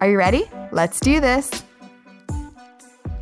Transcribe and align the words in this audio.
Are 0.00 0.08
you 0.08 0.18
ready? 0.18 0.44
Let's 0.72 1.00
do 1.00 1.20
this. 1.20 1.50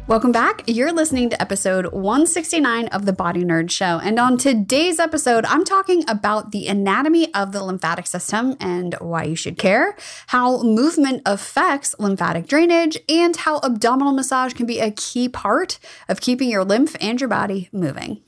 Welcome 0.08 0.30
back. 0.30 0.62
You're 0.68 0.92
listening 0.92 1.30
to 1.30 1.42
episode 1.42 1.86
169 1.86 2.86
of 2.88 3.06
the 3.06 3.12
Body 3.12 3.42
Nerd 3.42 3.72
Show. 3.72 3.98
And 3.98 4.20
on 4.20 4.38
today's 4.38 5.00
episode, 5.00 5.44
I'm 5.46 5.64
talking 5.64 6.04
about 6.08 6.52
the 6.52 6.68
anatomy 6.68 7.34
of 7.34 7.50
the 7.50 7.64
lymphatic 7.64 8.06
system 8.06 8.56
and 8.60 8.94
why 9.00 9.24
you 9.24 9.34
should 9.34 9.58
care, 9.58 9.96
how 10.28 10.62
movement 10.62 11.22
affects 11.26 11.96
lymphatic 11.98 12.46
drainage, 12.46 12.96
and 13.08 13.34
how 13.34 13.58
abdominal 13.64 14.12
massage 14.12 14.52
can 14.52 14.64
be 14.64 14.78
a 14.78 14.92
key 14.92 15.28
part 15.28 15.80
of 16.08 16.20
keeping 16.20 16.50
your 16.50 16.64
lymph 16.64 16.94
and 17.00 17.20
your 17.20 17.28
body 17.28 17.68
moving. 17.72 18.20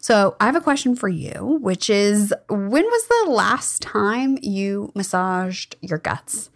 So, 0.00 0.36
I 0.40 0.46
have 0.46 0.56
a 0.56 0.60
question 0.62 0.96
for 0.96 1.08
you, 1.08 1.58
which 1.60 1.90
is 1.90 2.32
when 2.48 2.84
was 2.84 3.06
the 3.08 3.30
last 3.30 3.82
time 3.82 4.38
you 4.40 4.90
massaged 4.94 5.76
your 5.82 5.98
guts? 5.98 6.48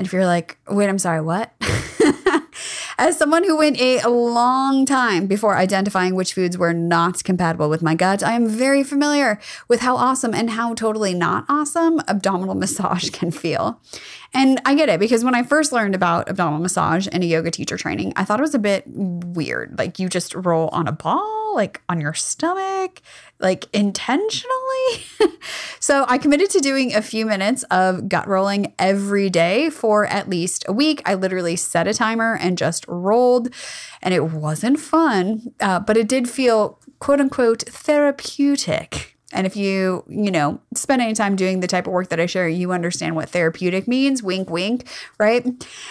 And 0.00 0.06
if 0.06 0.14
you're 0.14 0.24
like, 0.24 0.56
wait, 0.66 0.88
I'm 0.88 0.98
sorry, 0.98 1.20
what? 1.20 1.52
As 2.98 3.18
someone 3.18 3.44
who 3.44 3.58
went 3.58 3.78
a 3.78 4.08
long 4.08 4.86
time 4.86 5.26
before 5.26 5.58
identifying 5.58 6.14
which 6.14 6.32
foods 6.32 6.56
were 6.56 6.72
not 6.72 7.22
compatible 7.22 7.68
with 7.68 7.82
my 7.82 7.94
gut, 7.94 8.22
I 8.22 8.32
am 8.32 8.48
very 8.48 8.82
familiar 8.82 9.38
with 9.68 9.80
how 9.80 9.96
awesome 9.96 10.32
and 10.32 10.48
how 10.48 10.72
totally 10.72 11.12
not 11.12 11.44
awesome 11.50 12.00
abdominal 12.08 12.54
massage 12.64 13.10
can 13.10 13.30
feel. 13.30 13.78
And 14.32 14.60
I 14.64 14.74
get 14.74 14.88
it 14.88 15.00
because 15.00 15.24
when 15.24 15.34
I 15.34 15.42
first 15.42 15.72
learned 15.72 15.94
about 15.94 16.28
abdominal 16.28 16.60
massage 16.60 17.08
in 17.08 17.22
a 17.22 17.26
yoga 17.26 17.50
teacher 17.50 17.76
training, 17.76 18.12
I 18.14 18.24
thought 18.24 18.38
it 18.38 18.42
was 18.42 18.54
a 18.54 18.60
bit 18.60 18.84
weird. 18.86 19.76
Like 19.76 19.98
you 19.98 20.08
just 20.08 20.34
roll 20.34 20.68
on 20.68 20.86
a 20.86 20.92
ball, 20.92 21.52
like 21.54 21.82
on 21.88 22.00
your 22.00 22.14
stomach, 22.14 23.02
like 23.40 23.66
intentionally. 23.72 25.04
so 25.80 26.04
I 26.08 26.16
committed 26.18 26.48
to 26.50 26.60
doing 26.60 26.94
a 26.94 27.02
few 27.02 27.26
minutes 27.26 27.64
of 27.64 28.08
gut 28.08 28.28
rolling 28.28 28.72
every 28.78 29.30
day 29.30 29.68
for 29.68 30.06
at 30.06 30.28
least 30.28 30.64
a 30.68 30.72
week. 30.72 31.02
I 31.04 31.14
literally 31.14 31.56
set 31.56 31.88
a 31.88 31.94
timer 31.94 32.36
and 32.36 32.56
just 32.56 32.86
rolled, 32.86 33.52
and 34.00 34.14
it 34.14 34.26
wasn't 34.26 34.78
fun, 34.78 35.52
uh, 35.60 35.80
but 35.80 35.96
it 35.96 36.06
did 36.06 36.30
feel 36.30 36.78
quote 37.00 37.20
unquote 37.20 37.62
therapeutic. 37.62 39.16
And 39.32 39.46
if 39.46 39.56
you, 39.56 40.04
you 40.08 40.30
know, 40.30 40.60
spend 40.74 41.02
any 41.02 41.14
time 41.14 41.36
doing 41.36 41.60
the 41.60 41.66
type 41.66 41.86
of 41.86 41.92
work 41.92 42.08
that 42.08 42.20
I 42.20 42.26
share, 42.26 42.48
you 42.48 42.72
understand 42.72 43.14
what 43.14 43.28
therapeutic 43.28 43.86
means. 43.86 44.22
Wink, 44.22 44.50
wink, 44.50 44.88
right? 45.18 45.46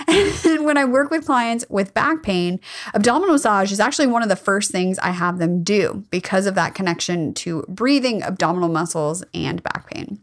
And 0.50 0.66
when 0.66 0.78
I 0.78 0.86
work 0.86 1.12
with 1.12 1.26
clients 1.26 1.66
with 1.70 1.94
back 1.94 2.24
pain, 2.24 2.60
abdominal 2.94 3.34
massage 3.34 3.72
is 3.72 3.80
actually 3.80 4.08
one 4.08 4.24
of 4.24 4.30
the 4.30 4.36
first 4.36 4.72
things 4.72 4.98
I 5.00 5.12
have 5.12 5.38
them 5.38 5.64
do 5.64 6.04
because 6.10 6.46
of 6.46 6.56
that 6.56 6.76
connection 6.76 7.34
to 7.36 7.64
breathing, 7.68 8.24
abdominal 8.24 8.70
muscles, 8.70 9.24
and 9.34 9.62
back 9.64 9.90
pain. 9.90 10.20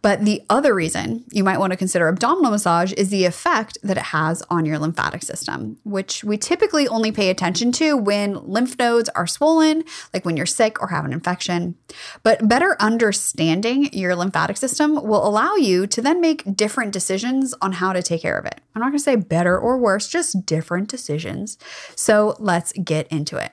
But 0.00 0.24
the 0.24 0.42
other 0.48 0.74
reason 0.74 1.24
you 1.32 1.42
might 1.42 1.58
want 1.58 1.72
to 1.72 1.76
consider 1.76 2.08
abdominal 2.08 2.52
massage 2.52 2.92
is 2.92 3.10
the 3.10 3.24
effect 3.24 3.78
that 3.82 3.96
it 3.96 4.04
has 4.04 4.42
on 4.48 4.64
your 4.64 4.78
lymphatic 4.78 5.22
system, 5.22 5.78
which 5.84 6.22
we 6.22 6.36
typically 6.36 6.86
only 6.88 7.10
pay 7.10 7.30
attention 7.30 7.72
to 7.72 7.96
when 7.96 8.34
lymph 8.34 8.78
nodes 8.78 9.08
are 9.10 9.26
swollen, 9.26 9.84
like 10.14 10.24
when 10.24 10.36
you're 10.36 10.46
sick 10.46 10.80
or 10.80 10.88
have 10.88 11.04
an 11.04 11.12
infection. 11.12 11.76
But 12.22 12.48
better 12.48 12.76
understanding 12.80 13.92
your 13.92 14.14
lymphatic 14.14 14.56
system 14.56 14.94
will 14.94 15.26
allow 15.26 15.56
you 15.56 15.86
to 15.88 16.00
then 16.00 16.20
make 16.20 16.56
different 16.56 16.92
decisions 16.92 17.54
on 17.60 17.72
how 17.72 17.92
to 17.92 18.02
take 18.02 18.22
care 18.22 18.38
of 18.38 18.46
it. 18.46 18.60
I'm 18.74 18.80
not 18.80 18.88
going 18.88 18.98
to 18.98 19.04
say 19.04 19.16
better 19.16 19.58
or 19.58 19.78
worse, 19.78 20.08
just 20.08 20.46
different 20.46 20.88
decisions. 20.88 21.58
So 21.96 22.36
let's 22.38 22.72
get 22.72 23.08
into 23.08 23.36
it. 23.36 23.52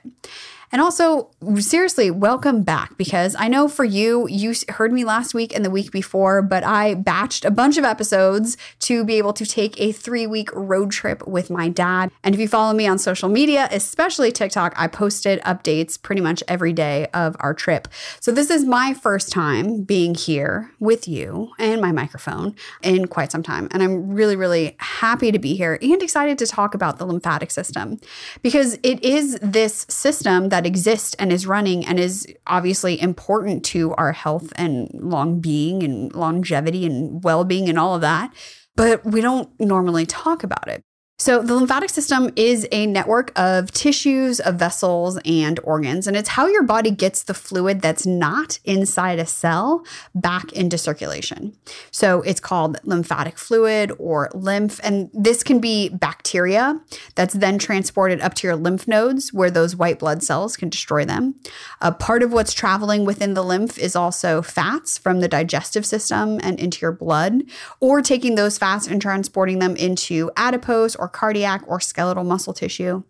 And 0.72 0.82
also, 0.82 1.30
seriously, 1.56 2.10
welcome 2.10 2.62
back 2.62 2.96
because 2.96 3.36
I 3.38 3.48
know 3.48 3.68
for 3.68 3.84
you, 3.84 4.26
you 4.28 4.54
heard 4.68 4.92
me 4.92 5.04
last 5.04 5.32
week 5.34 5.54
and 5.54 5.64
the 5.64 5.70
week 5.70 5.92
before, 5.92 6.42
but 6.42 6.64
I 6.64 6.96
batched 6.96 7.44
a 7.44 7.50
bunch 7.50 7.78
of 7.78 7.84
episodes 7.84 8.56
to 8.80 9.04
be 9.04 9.14
able 9.14 9.32
to 9.34 9.46
take 9.46 9.80
a 9.80 9.92
three 9.92 10.26
week 10.26 10.50
road 10.54 10.90
trip 10.90 11.26
with 11.26 11.50
my 11.50 11.68
dad. 11.68 12.10
And 12.24 12.34
if 12.34 12.40
you 12.40 12.48
follow 12.48 12.74
me 12.74 12.86
on 12.86 12.98
social 12.98 13.28
media, 13.28 13.68
especially 13.70 14.32
TikTok, 14.32 14.74
I 14.76 14.88
posted 14.88 15.40
updates 15.42 16.00
pretty 16.00 16.20
much 16.20 16.42
every 16.48 16.72
day 16.72 17.06
of 17.14 17.36
our 17.40 17.54
trip. 17.54 17.88
So 18.20 18.32
this 18.32 18.50
is 18.50 18.64
my 18.64 18.94
first 18.94 19.30
time 19.30 19.82
being 19.82 20.14
here 20.14 20.72
with 20.80 21.06
you 21.06 21.52
and 21.58 21.80
my 21.80 21.92
microphone 21.92 22.56
in 22.82 23.06
quite 23.06 23.30
some 23.30 23.42
time. 23.42 23.68
And 23.70 23.82
I'm 23.82 24.10
really, 24.12 24.36
really 24.36 24.76
happy 24.78 25.30
to 25.30 25.38
be 25.38 25.54
here 25.54 25.78
and 25.80 26.02
excited 26.02 26.38
to 26.38 26.46
talk 26.46 26.74
about 26.74 26.98
the 26.98 27.06
lymphatic 27.06 27.50
system 27.50 28.00
because 28.42 28.78
it 28.82 29.02
is 29.04 29.38
this 29.40 29.86
system 29.88 30.48
that 30.48 30.55
that 30.56 30.64
exists 30.64 31.14
and 31.18 31.34
is 31.34 31.46
running 31.46 31.84
and 31.84 32.00
is 32.00 32.26
obviously 32.46 32.98
important 32.98 33.62
to 33.62 33.92
our 33.96 34.12
health 34.12 34.54
and 34.56 34.88
long 34.94 35.38
being 35.38 35.82
and 35.82 36.14
longevity 36.14 36.86
and 36.86 37.22
well 37.22 37.44
being 37.44 37.68
and 37.68 37.78
all 37.78 37.94
of 37.94 38.00
that. 38.00 38.32
But 38.74 39.04
we 39.04 39.20
don't 39.20 39.50
normally 39.60 40.06
talk 40.06 40.42
about 40.42 40.66
it. 40.68 40.82
So, 41.18 41.40
the 41.40 41.54
lymphatic 41.54 41.88
system 41.88 42.30
is 42.36 42.68
a 42.70 42.86
network 42.86 43.32
of 43.36 43.70
tissues, 43.72 44.38
of 44.38 44.56
vessels, 44.56 45.18
and 45.24 45.58
organs, 45.60 46.06
and 46.06 46.14
it's 46.14 46.28
how 46.28 46.46
your 46.46 46.62
body 46.62 46.90
gets 46.90 47.22
the 47.22 47.32
fluid 47.32 47.80
that's 47.80 48.04
not 48.04 48.58
inside 48.66 49.18
a 49.18 49.24
cell 49.24 49.82
back 50.14 50.52
into 50.52 50.76
circulation. 50.76 51.56
So, 51.90 52.20
it's 52.20 52.38
called 52.38 52.76
lymphatic 52.84 53.38
fluid 53.38 53.92
or 53.98 54.28
lymph, 54.34 54.78
and 54.84 55.08
this 55.14 55.42
can 55.42 55.58
be 55.58 55.88
bacteria 55.88 56.82
that's 57.14 57.32
then 57.32 57.58
transported 57.58 58.20
up 58.20 58.34
to 58.34 58.46
your 58.46 58.56
lymph 58.56 58.86
nodes 58.86 59.32
where 59.32 59.50
those 59.50 59.74
white 59.74 59.98
blood 59.98 60.22
cells 60.22 60.54
can 60.54 60.68
destroy 60.68 61.06
them. 61.06 61.36
A 61.80 61.92
part 61.92 62.22
of 62.22 62.30
what's 62.30 62.52
traveling 62.52 63.06
within 63.06 63.32
the 63.32 63.42
lymph 63.42 63.78
is 63.78 63.96
also 63.96 64.42
fats 64.42 64.98
from 64.98 65.20
the 65.20 65.28
digestive 65.28 65.86
system 65.86 66.38
and 66.42 66.60
into 66.60 66.82
your 66.82 66.92
blood, 66.92 67.42
or 67.80 68.02
taking 68.02 68.34
those 68.34 68.58
fats 68.58 68.86
and 68.86 69.00
transporting 69.00 69.60
them 69.60 69.76
into 69.76 70.30
adipose 70.36 70.94
or 70.94 71.05
or 71.06 71.08
cardiac 71.08 71.62
or 71.66 71.80
skeletal 71.80 72.24
muscle 72.24 72.52
tissue. 72.52 73.02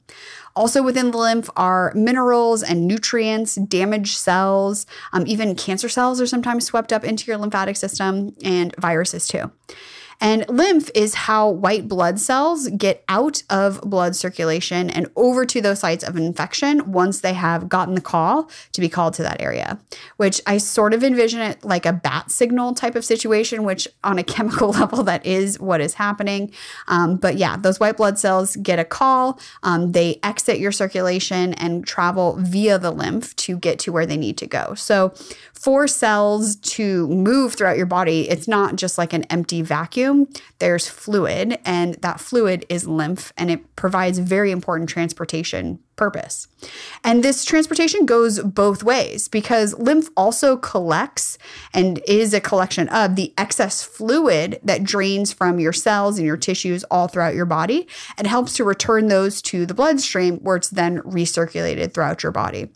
Also 0.54 0.82
within 0.82 1.10
the 1.10 1.18
lymph 1.18 1.48
are 1.56 1.92
minerals 1.94 2.62
and 2.62 2.86
nutrients, 2.86 3.54
damaged 3.56 4.16
cells, 4.16 4.86
um, 5.12 5.24
even 5.26 5.54
cancer 5.54 5.88
cells 5.88 6.20
are 6.20 6.26
sometimes 6.26 6.66
swept 6.66 6.92
up 6.92 7.04
into 7.04 7.26
your 7.26 7.38
lymphatic 7.38 7.76
system, 7.76 8.34
and 8.44 8.74
viruses 8.76 9.26
too. 9.26 9.50
And 10.20 10.48
lymph 10.48 10.90
is 10.94 11.14
how 11.14 11.48
white 11.50 11.88
blood 11.88 12.18
cells 12.18 12.68
get 12.68 13.04
out 13.08 13.42
of 13.50 13.80
blood 13.82 14.16
circulation 14.16 14.88
and 14.90 15.08
over 15.16 15.44
to 15.46 15.60
those 15.60 15.80
sites 15.80 16.04
of 16.04 16.16
infection 16.16 16.92
once 16.92 17.20
they 17.20 17.34
have 17.34 17.68
gotten 17.68 17.94
the 17.94 18.00
call 18.00 18.50
to 18.72 18.80
be 18.80 18.88
called 18.88 19.14
to 19.14 19.22
that 19.22 19.40
area, 19.40 19.78
which 20.16 20.40
I 20.46 20.58
sort 20.58 20.94
of 20.94 21.04
envision 21.04 21.40
it 21.40 21.64
like 21.64 21.86
a 21.86 21.92
bat 21.92 22.30
signal 22.30 22.74
type 22.74 22.94
of 22.94 23.04
situation, 23.04 23.64
which 23.64 23.86
on 24.04 24.18
a 24.18 24.24
chemical 24.36 24.70
level, 24.70 25.02
that 25.04 25.24
is 25.26 25.60
what 25.60 25.80
is 25.80 25.94
happening. 25.94 26.52
Um, 26.88 27.16
but 27.16 27.36
yeah, 27.36 27.56
those 27.56 27.80
white 27.80 27.96
blood 27.96 28.18
cells 28.18 28.56
get 28.56 28.78
a 28.78 28.84
call, 28.84 29.38
um, 29.62 29.92
they 29.92 30.18
exit 30.22 30.58
your 30.58 30.72
circulation 30.72 31.54
and 31.54 31.86
travel 31.86 32.36
via 32.38 32.78
the 32.78 32.90
lymph 32.90 33.34
to 33.36 33.58
get 33.58 33.78
to 33.80 33.92
where 33.92 34.06
they 34.06 34.16
need 34.16 34.38
to 34.38 34.46
go. 34.46 34.74
So 34.74 35.12
for 35.58 35.88
cells 35.88 36.56
to 36.56 37.08
move 37.08 37.54
throughout 37.54 37.76
your 37.76 37.86
body, 37.86 38.28
it's 38.28 38.46
not 38.46 38.76
just 38.76 38.98
like 38.98 39.12
an 39.12 39.24
empty 39.24 39.62
vacuum. 39.62 40.28
There's 40.58 40.86
fluid, 40.88 41.58
and 41.64 41.94
that 41.94 42.20
fluid 42.20 42.66
is 42.68 42.86
lymph, 42.86 43.32
and 43.36 43.50
it 43.50 43.74
provides 43.74 44.18
very 44.18 44.50
important 44.50 44.88
transportation 44.88 45.80
purpose. 45.96 46.46
And 47.02 47.24
this 47.24 47.44
transportation 47.44 48.04
goes 48.04 48.38
both 48.40 48.84
ways 48.84 49.28
because 49.28 49.74
lymph 49.78 50.08
also 50.16 50.56
collects 50.56 51.38
and 51.72 52.00
is 52.06 52.34
a 52.34 52.40
collection 52.40 52.88
of 52.90 53.16
the 53.16 53.32
excess 53.38 53.82
fluid 53.82 54.60
that 54.62 54.84
drains 54.84 55.32
from 55.32 55.58
your 55.58 55.72
cells 55.72 56.18
and 56.18 56.26
your 56.26 56.36
tissues 56.36 56.84
all 56.90 57.08
throughout 57.08 57.34
your 57.34 57.46
body 57.46 57.88
and 58.18 58.26
helps 58.26 58.52
to 58.54 58.64
return 58.64 59.08
those 59.08 59.40
to 59.42 59.64
the 59.64 59.74
bloodstream 59.74 60.36
where 60.40 60.56
it's 60.56 60.68
then 60.68 61.00
recirculated 61.00 61.94
throughout 61.94 62.22
your 62.22 62.32
body. 62.32 62.68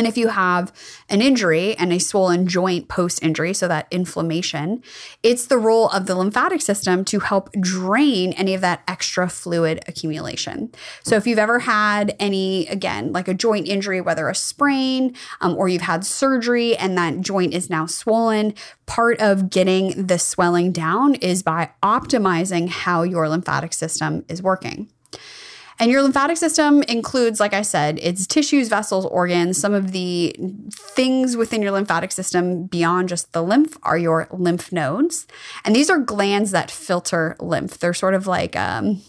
And 0.00 0.06
if 0.06 0.16
you 0.16 0.28
have 0.28 0.72
an 1.10 1.20
injury 1.20 1.76
and 1.76 1.92
a 1.92 2.00
swollen 2.00 2.46
joint 2.46 2.88
post 2.88 3.22
injury, 3.22 3.52
so 3.52 3.68
that 3.68 3.86
inflammation, 3.90 4.82
it's 5.22 5.44
the 5.44 5.58
role 5.58 5.90
of 5.90 6.06
the 6.06 6.14
lymphatic 6.14 6.62
system 6.62 7.04
to 7.04 7.20
help 7.20 7.52
drain 7.60 8.32
any 8.32 8.54
of 8.54 8.62
that 8.62 8.80
extra 8.88 9.28
fluid 9.28 9.84
accumulation. 9.86 10.72
So 11.02 11.16
if 11.16 11.26
you've 11.26 11.38
ever 11.38 11.58
had 11.58 12.16
any, 12.18 12.66
again, 12.68 13.12
like 13.12 13.28
a 13.28 13.34
joint 13.34 13.68
injury, 13.68 14.00
whether 14.00 14.30
a 14.30 14.34
sprain 14.34 15.14
um, 15.42 15.54
or 15.54 15.68
you've 15.68 15.82
had 15.82 16.06
surgery 16.06 16.74
and 16.78 16.96
that 16.96 17.20
joint 17.20 17.52
is 17.52 17.68
now 17.68 17.84
swollen, 17.84 18.54
part 18.86 19.20
of 19.20 19.50
getting 19.50 20.06
the 20.06 20.18
swelling 20.18 20.72
down 20.72 21.14
is 21.16 21.42
by 21.42 21.72
optimizing 21.82 22.70
how 22.70 23.02
your 23.02 23.28
lymphatic 23.28 23.74
system 23.74 24.24
is 24.30 24.42
working. 24.42 24.88
And 25.80 25.90
your 25.90 26.02
lymphatic 26.02 26.36
system 26.36 26.82
includes, 26.82 27.40
like 27.40 27.54
I 27.54 27.62
said, 27.62 27.98
its 28.00 28.26
tissues, 28.26 28.68
vessels, 28.68 29.06
organs. 29.06 29.58
Some 29.58 29.72
of 29.72 29.92
the 29.92 30.36
things 30.70 31.38
within 31.38 31.62
your 31.62 31.72
lymphatic 31.72 32.12
system 32.12 32.64
beyond 32.64 33.08
just 33.08 33.32
the 33.32 33.42
lymph 33.42 33.78
are 33.82 33.96
your 33.96 34.28
lymph 34.30 34.72
nodes. 34.72 35.26
And 35.64 35.74
these 35.74 35.88
are 35.88 35.98
glands 35.98 36.50
that 36.50 36.70
filter 36.70 37.34
lymph. 37.40 37.78
They're 37.78 37.94
sort 37.94 38.12
of 38.12 38.26
like, 38.26 38.56
um, 38.56 39.00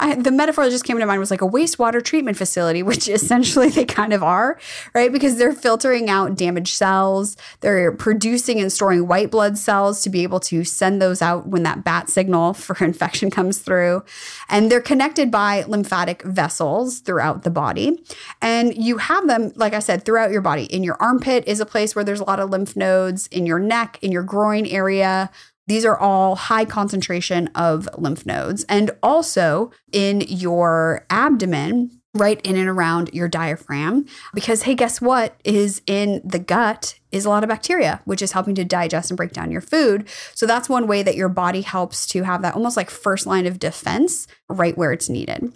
I, 0.00 0.16
the 0.16 0.30
metaphor 0.30 0.64
that 0.64 0.70
just 0.70 0.84
came 0.84 0.98
to 0.98 1.06
mind 1.06 1.20
was 1.20 1.30
like 1.30 1.42
a 1.42 1.48
wastewater 1.48 2.02
treatment 2.02 2.36
facility, 2.36 2.82
which 2.94 3.08
essentially 3.08 3.68
they 3.68 3.84
kind 3.84 4.12
of 4.12 4.22
are, 4.22 4.58
right? 4.94 5.12
Because 5.12 5.36
they're 5.36 5.52
filtering 5.52 6.10
out 6.10 6.36
damaged 6.36 6.76
cells. 6.76 7.36
They're 7.60 7.92
producing 7.92 8.60
and 8.60 8.72
storing 8.72 9.06
white 9.06 9.30
blood 9.30 9.58
cells 9.58 10.02
to 10.02 10.10
be 10.10 10.22
able 10.22 10.40
to 10.40 10.64
send 10.64 11.00
those 11.00 11.22
out 11.22 11.46
when 11.46 11.62
that 11.62 11.84
bat 11.84 12.10
signal 12.10 12.54
for 12.54 12.84
infection 12.84 13.30
comes 13.30 13.58
through. 13.58 14.04
And 14.48 14.70
they're 14.70 14.80
connected 14.80 15.30
by 15.30 15.62
lymphatic 15.62 16.22
vessels 16.22 17.00
throughout 17.00 17.42
the 17.42 17.50
body. 17.50 18.02
And 18.40 18.76
you 18.76 18.98
have 18.98 19.26
them, 19.26 19.52
like 19.56 19.74
I 19.74 19.78
said, 19.78 20.04
throughout 20.04 20.30
your 20.30 20.42
body. 20.42 20.64
In 20.64 20.82
your 20.82 20.96
armpit 21.00 21.44
is 21.46 21.60
a 21.60 21.66
place 21.66 21.94
where 21.94 22.04
there's 22.04 22.20
a 22.20 22.24
lot 22.24 22.40
of 22.40 22.50
lymph 22.50 22.76
nodes, 22.76 23.26
in 23.28 23.46
your 23.46 23.58
neck, 23.58 23.98
in 24.02 24.12
your 24.12 24.22
groin 24.22 24.66
area, 24.66 25.30
these 25.66 25.84
are 25.84 25.98
all 25.98 26.36
high 26.36 26.64
concentration 26.64 27.48
of 27.54 27.88
lymph 27.96 28.26
nodes. 28.26 28.64
And 28.68 28.90
also 29.02 29.70
in 29.92 30.22
your 30.22 31.06
abdomen, 31.10 32.00
right 32.14 32.40
in 32.42 32.56
and 32.56 32.68
around 32.68 33.10
your 33.12 33.28
diaphragm. 33.28 34.06
Because, 34.32 34.62
hey, 34.62 34.74
guess 34.74 35.00
what 35.00 35.36
is 35.44 35.82
in 35.86 36.20
the 36.24 36.38
gut 36.38 36.98
is 37.10 37.24
a 37.24 37.28
lot 37.28 37.42
of 37.42 37.48
bacteria, 37.48 38.00
which 38.04 38.22
is 38.22 38.32
helping 38.32 38.54
to 38.54 38.64
digest 38.64 39.10
and 39.10 39.16
break 39.16 39.32
down 39.32 39.50
your 39.50 39.60
food. 39.60 40.08
So 40.34 40.46
that's 40.46 40.68
one 40.68 40.86
way 40.86 41.02
that 41.02 41.16
your 41.16 41.28
body 41.28 41.62
helps 41.62 42.06
to 42.08 42.22
have 42.22 42.42
that 42.42 42.54
almost 42.54 42.76
like 42.76 42.90
first 42.90 43.26
line 43.26 43.46
of 43.46 43.58
defense 43.58 44.26
right 44.48 44.78
where 44.78 44.92
it's 44.92 45.08
needed. 45.08 45.52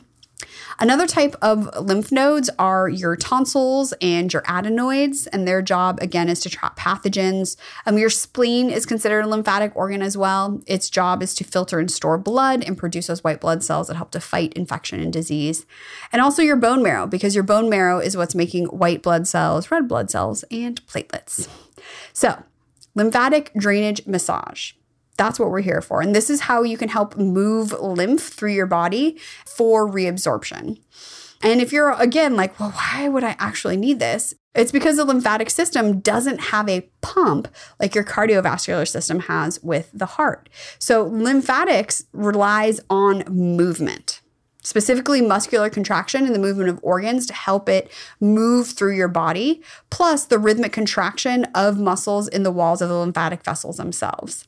Another 0.79 1.07
type 1.07 1.35
of 1.43 1.69
lymph 1.81 2.13
nodes 2.13 2.49
are 2.59 2.89
your 2.89 3.17
tonsils 3.17 3.93
and 4.01 4.33
your 4.33 4.45
adenoids, 4.47 5.27
and 5.27 5.47
their 5.47 5.61
job 5.61 5.99
again 6.01 6.29
is 6.29 6.41
to 6.41 6.51
trap 6.51 6.79
pathogens. 6.79 7.57
Um, 7.85 7.99
your 7.99 8.11
spleen 8.11 8.71
is 8.71 8.87
considered 8.87 9.25
a 9.25 9.29
lymphatic 9.29 9.75
organ 9.75 10.03
as 10.03 10.17
well. 10.17 10.61
Its 10.67 10.89
job 10.89 11.23
is 11.23 11.35
to 11.37 11.45
filter 11.45 11.81
and 11.81 11.91
store 11.91 12.19
blood 12.19 12.63
and 12.63 12.79
produce 12.79 13.09
those 13.09 13.25
white 13.25 13.41
blood 13.41 13.65
cells 13.65 13.89
that 13.89 13.97
help 13.97 14.13
to 14.13 14.21
fight 14.21 14.53
infection 14.55 15.01
and 15.01 15.13
disease. 15.13 15.67
And 16.13 16.23
also 16.23 16.43
your 16.43 16.57
bone 16.57 16.83
marrow, 16.83 17.07
because 17.07 17.35
your 17.35 17.45
bone 17.45 17.69
marrow 17.69 17.99
is 17.99 18.17
what's 18.17 18.37
making 18.37 18.67
white 18.67 19.03
blood 19.03 19.27
cells, 19.27 19.73
red 19.73 19.89
blood 19.89 20.11
cells, 20.11 20.45
and 20.51 20.85
platelets. 20.87 21.49
So, 22.13 22.45
lymphatic 22.95 23.53
drainage 23.55 24.07
massage. 24.07 24.73
That's 25.19 25.39
what 25.39 25.51
we're 25.51 25.61
here 25.61 25.83
for. 25.83 26.01
And 26.01 26.15
this 26.15 26.31
is 26.31 26.43
how 26.43 26.63
you 26.63 26.79
can 26.79 26.89
help 26.89 27.19
move 27.19 27.73
lymph 27.73 28.23
through 28.23 28.55
your 28.55 28.67
body 28.67 29.19
for 29.45 29.87
reabsorption. 29.87 30.79
And 31.43 31.61
if 31.61 31.73
you're 31.73 31.93
again 31.93 32.35
like, 32.35 32.59
well, 32.59 32.71
why 32.71 33.09
would 33.09 33.25
I 33.25 33.37
actually 33.39 33.77
need 33.77 33.99
this? 33.99 34.35
It's 34.55 34.73
because 34.73 34.97
the 34.97 35.05
lymphatic 35.05 35.51
system 35.51 36.01
doesn't 36.01 36.41
have 36.41 36.69
a 36.69 36.89
pump 37.01 37.49
like 37.79 37.95
your 37.95 38.03
cardiovascular 38.03 38.89
system 38.89 39.21
has 39.21 39.63
with 39.63 39.91
the 39.93 40.07
heart. 40.07 40.49
So 40.79 41.05
lymphatics 41.05 42.05
relies 42.13 42.81
on 42.89 43.25
movement 43.29 44.23
specifically 44.69 45.23
muscular 45.23 45.71
contraction 45.71 46.27
and 46.27 46.35
the 46.35 46.39
movement 46.39 46.69
of 46.69 46.81
organs 46.83 47.27
to 47.27 47.33
help 47.33 47.69
it 47.69 47.91
move 48.21 48.69
through 48.69 48.95
your 48.95 49.09
body, 49.09 49.63
plus 49.89 50.27
the 50.27 50.39
rhythmic 50.39 50.73
contraction 50.73 51.45
of 51.55 51.79
muscles 51.79 52.29
in 52.29 52.43
the 52.43 52.51
walls 52.51 52.83
of 52.83 52.89
the 52.89 52.95
lymphatic 52.95 53.43
vessels 53.43 53.79
themselves. 53.79 54.47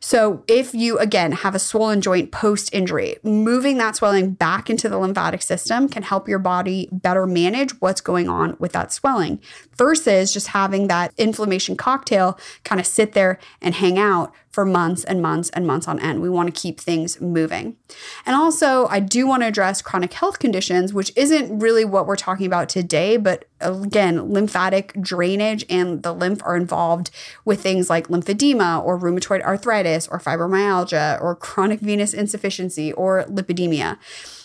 So, 0.00 0.44
if 0.46 0.74
you 0.74 0.98
again 0.98 1.32
have 1.32 1.54
a 1.54 1.58
swollen 1.58 2.00
joint 2.00 2.30
post 2.30 2.72
injury, 2.72 3.16
moving 3.22 3.78
that 3.78 3.96
swelling 3.96 4.34
back 4.34 4.68
into 4.70 4.88
the 4.88 4.98
lymphatic 4.98 5.42
system 5.42 5.88
can 5.88 6.02
help 6.02 6.28
your 6.28 6.38
body 6.38 6.88
better 6.92 7.26
manage 7.26 7.72
what's 7.80 8.00
going 8.00 8.28
on 8.28 8.56
with 8.58 8.72
that 8.72 8.92
swelling 8.92 9.40
versus 9.76 10.32
just 10.32 10.48
having 10.48 10.88
that 10.88 11.12
inflammation 11.16 11.76
cocktail 11.76 12.38
kind 12.64 12.80
of 12.80 12.86
sit 12.86 13.12
there 13.12 13.38
and 13.60 13.74
hang 13.74 13.98
out 13.98 14.32
for 14.56 14.64
months 14.64 15.04
and 15.04 15.20
months 15.20 15.50
and 15.50 15.66
months 15.66 15.86
on 15.86 16.00
end. 16.00 16.22
We 16.22 16.30
want 16.30 16.54
to 16.54 16.60
keep 16.60 16.80
things 16.80 17.20
moving. 17.20 17.76
And 18.24 18.34
also, 18.34 18.86
I 18.86 19.00
do 19.00 19.26
want 19.26 19.42
to 19.42 19.46
address 19.46 19.82
chronic 19.82 20.14
health 20.14 20.38
conditions, 20.38 20.94
which 20.94 21.12
isn't 21.14 21.58
really 21.58 21.84
what 21.84 22.06
we're 22.06 22.16
talking 22.16 22.46
about 22.46 22.70
today, 22.70 23.18
but 23.18 23.44
again, 23.60 24.32
lymphatic 24.32 24.92
drainage 25.00 25.64
and 25.68 26.02
the 26.02 26.12
lymph 26.12 26.42
are 26.44 26.56
involved 26.56 27.10
with 27.44 27.62
things 27.62 27.88
like 27.88 28.08
lymphedema 28.08 28.84
or 28.84 28.98
rheumatoid 28.98 29.42
arthritis 29.42 30.08
or 30.08 30.18
fibromyalgia 30.18 31.20
or 31.20 31.34
chronic 31.34 31.80
venous 31.80 32.12
insufficiency 32.12 32.92
or 32.92 33.24
lipedema. 33.24 33.98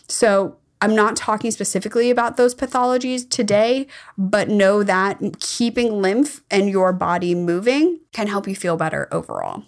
So, 0.08 0.58
I'm 0.84 0.96
not 0.96 1.16
talking 1.16 1.52
specifically 1.52 2.10
about 2.10 2.38
those 2.38 2.56
pathologies 2.56 3.30
today, 3.30 3.86
but 4.18 4.50
know 4.50 4.82
that 4.82 5.40
keeping 5.40 6.02
lymph 6.02 6.42
and 6.50 6.72
your 6.72 6.92
body 6.92 7.36
moving 7.36 8.00
can 8.14 8.26
help 8.26 8.48
you 8.48 8.56
feel 8.56 8.78
better 8.78 9.08
overall. 9.12 9.64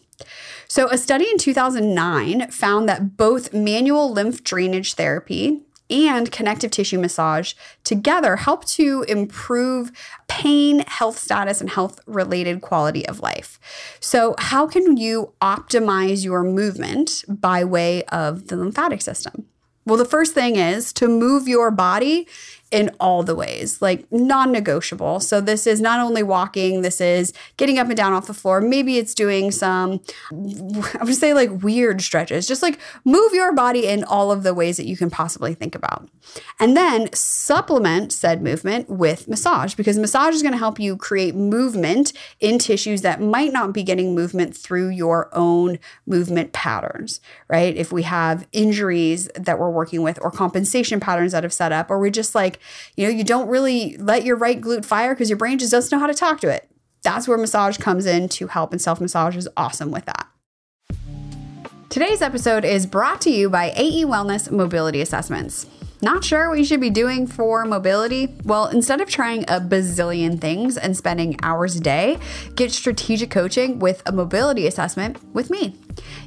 So, 0.67 0.89
a 0.89 0.97
study 0.97 1.29
in 1.29 1.37
2009 1.37 2.49
found 2.49 2.89
that 2.89 3.15
both 3.15 3.53
manual 3.53 4.11
lymph 4.11 4.43
drainage 4.43 4.95
therapy 4.95 5.61
and 5.93 6.31
connective 6.31 6.71
tissue 6.71 6.99
massage 6.99 7.53
together 7.83 8.35
help 8.35 8.65
to 8.65 9.05
improve 9.07 9.91
pain, 10.27 10.79
health 10.87 11.17
status, 11.19 11.61
and 11.61 11.69
health 11.69 11.99
related 12.07 12.61
quality 12.61 13.07
of 13.07 13.19
life. 13.19 13.59
So, 13.99 14.35
how 14.39 14.67
can 14.67 14.97
you 14.97 15.33
optimize 15.41 16.25
your 16.25 16.43
movement 16.43 17.23
by 17.27 17.63
way 17.63 18.03
of 18.05 18.47
the 18.47 18.57
lymphatic 18.57 19.01
system? 19.01 19.45
Well, 19.85 19.97
the 19.97 20.05
first 20.05 20.33
thing 20.33 20.55
is 20.55 20.93
to 20.93 21.07
move 21.07 21.47
your 21.47 21.69
body 21.69 22.27
in 22.73 22.89
all 22.99 23.21
the 23.21 23.35
ways, 23.35 23.81
like 23.81 24.11
non 24.11 24.51
negotiable. 24.51 25.19
So, 25.19 25.39
this 25.39 25.67
is 25.67 25.79
not 25.79 25.99
only 25.99 26.23
walking, 26.23 26.81
this 26.81 26.99
is 26.99 27.31
getting 27.57 27.77
up 27.77 27.87
and 27.87 27.95
down 27.95 28.13
off 28.13 28.25
the 28.25 28.33
floor. 28.33 28.59
Maybe 28.59 28.97
it's 28.97 29.13
doing 29.13 29.51
some, 29.51 30.01
I 30.31 31.03
would 31.03 31.15
say, 31.15 31.35
like 31.35 31.63
weird 31.63 32.01
stretches. 32.01 32.47
Just 32.47 32.63
like 32.63 32.79
move 33.05 33.31
your 33.33 33.53
body 33.53 33.85
in 33.85 34.03
all 34.03 34.31
of 34.31 34.41
the 34.41 34.55
ways 34.55 34.77
that 34.77 34.87
you 34.87 34.97
can 34.97 35.11
possibly 35.11 35.53
think 35.53 35.75
about. 35.75 36.09
And 36.59 36.75
then 36.75 37.13
supplement 37.13 38.11
said 38.11 38.41
movement 38.41 38.89
with 38.89 39.27
massage 39.27 39.75
because 39.75 39.99
massage 39.99 40.33
is 40.33 40.41
going 40.41 40.53
to 40.53 40.57
help 40.57 40.79
you 40.79 40.97
create 40.97 41.35
movement 41.35 42.11
in 42.39 42.57
tissues 42.57 43.03
that 43.03 43.21
might 43.21 43.53
not 43.53 43.71
be 43.71 43.83
getting 43.83 44.15
movement 44.15 44.57
through 44.57 44.89
your 44.89 45.29
own 45.31 45.77
movement 46.07 46.53
patterns, 46.53 47.21
right? 47.49 47.75
If 47.75 47.91
we 47.91 48.01
have 48.03 48.47
injuries 48.51 49.29
that 49.36 49.59
we're 49.59 49.69
working 49.69 50.01
with 50.01 50.17
or 50.24 50.31
compensation 50.31 51.00
patterns 51.00 51.33
that 51.33 51.43
have 51.43 51.53
set 51.53 51.71
up, 51.71 51.91
or 51.91 52.00
we're 52.00 52.09
just 52.09 52.33
like, 52.33 52.59
you 52.96 53.05
know, 53.05 53.12
you 53.12 53.24
don't 53.24 53.48
really 53.48 53.98
let 53.98 54.24
your 54.24 54.36
right 54.36 54.60
glute 54.60 54.86
fire 54.86 55.13
because 55.13 55.29
your 55.29 55.38
brain 55.38 55.60
just 55.60 55.72
doesn't 55.72 55.96
know 55.96 56.00
how 56.00 56.08
to 56.08 56.13
talk 56.13 56.39
to 56.41 56.50
it. 56.50 56.70
That's 57.03 57.27
where 57.27 57.38
massage 57.38 57.77
comes 57.77 58.05
in 58.05 58.29
to 58.29 58.48
help, 58.48 58.72
and 58.72 58.82
self 58.82 59.01
massage 59.01 59.36
is 59.36 59.48
awesome 59.58 59.91
with 59.91 60.05
that. 60.05 60.27
Today's 61.89 62.22
episode 62.22 62.65
is 62.65 62.88
brought 62.88 63.22
to 63.22 63.29
you 63.29 63.50
by 63.50 63.72
AE 63.75 64.05
Wellness 64.05 64.50
Mobility 64.50 65.00
Assessments. 65.01 65.67
Not 66.01 66.25
sure 66.25 66.50
what 66.50 66.58
you 66.58 66.65
should 66.65 66.82
be 66.82 66.89
doing 66.89 67.27
for 67.27 67.63
mobility? 67.63 68.27
Well, 68.43 68.67
instead 68.67 69.00
of 69.00 69.10
trying 69.10 69.43
a 69.43 69.62
bazillion 69.62 70.41
things 70.41 70.75
and 70.75 70.98
spending 70.98 71.38
hours 71.43 71.77
a 71.77 71.79
day, 71.79 72.17
get 72.55 72.72
strategic 72.72 73.29
coaching 73.29 73.79
with 73.79 74.01
a 74.05 74.12
mobility 74.12 74.67
assessment 74.67 75.24
with 75.34 75.50
me. 75.50 75.77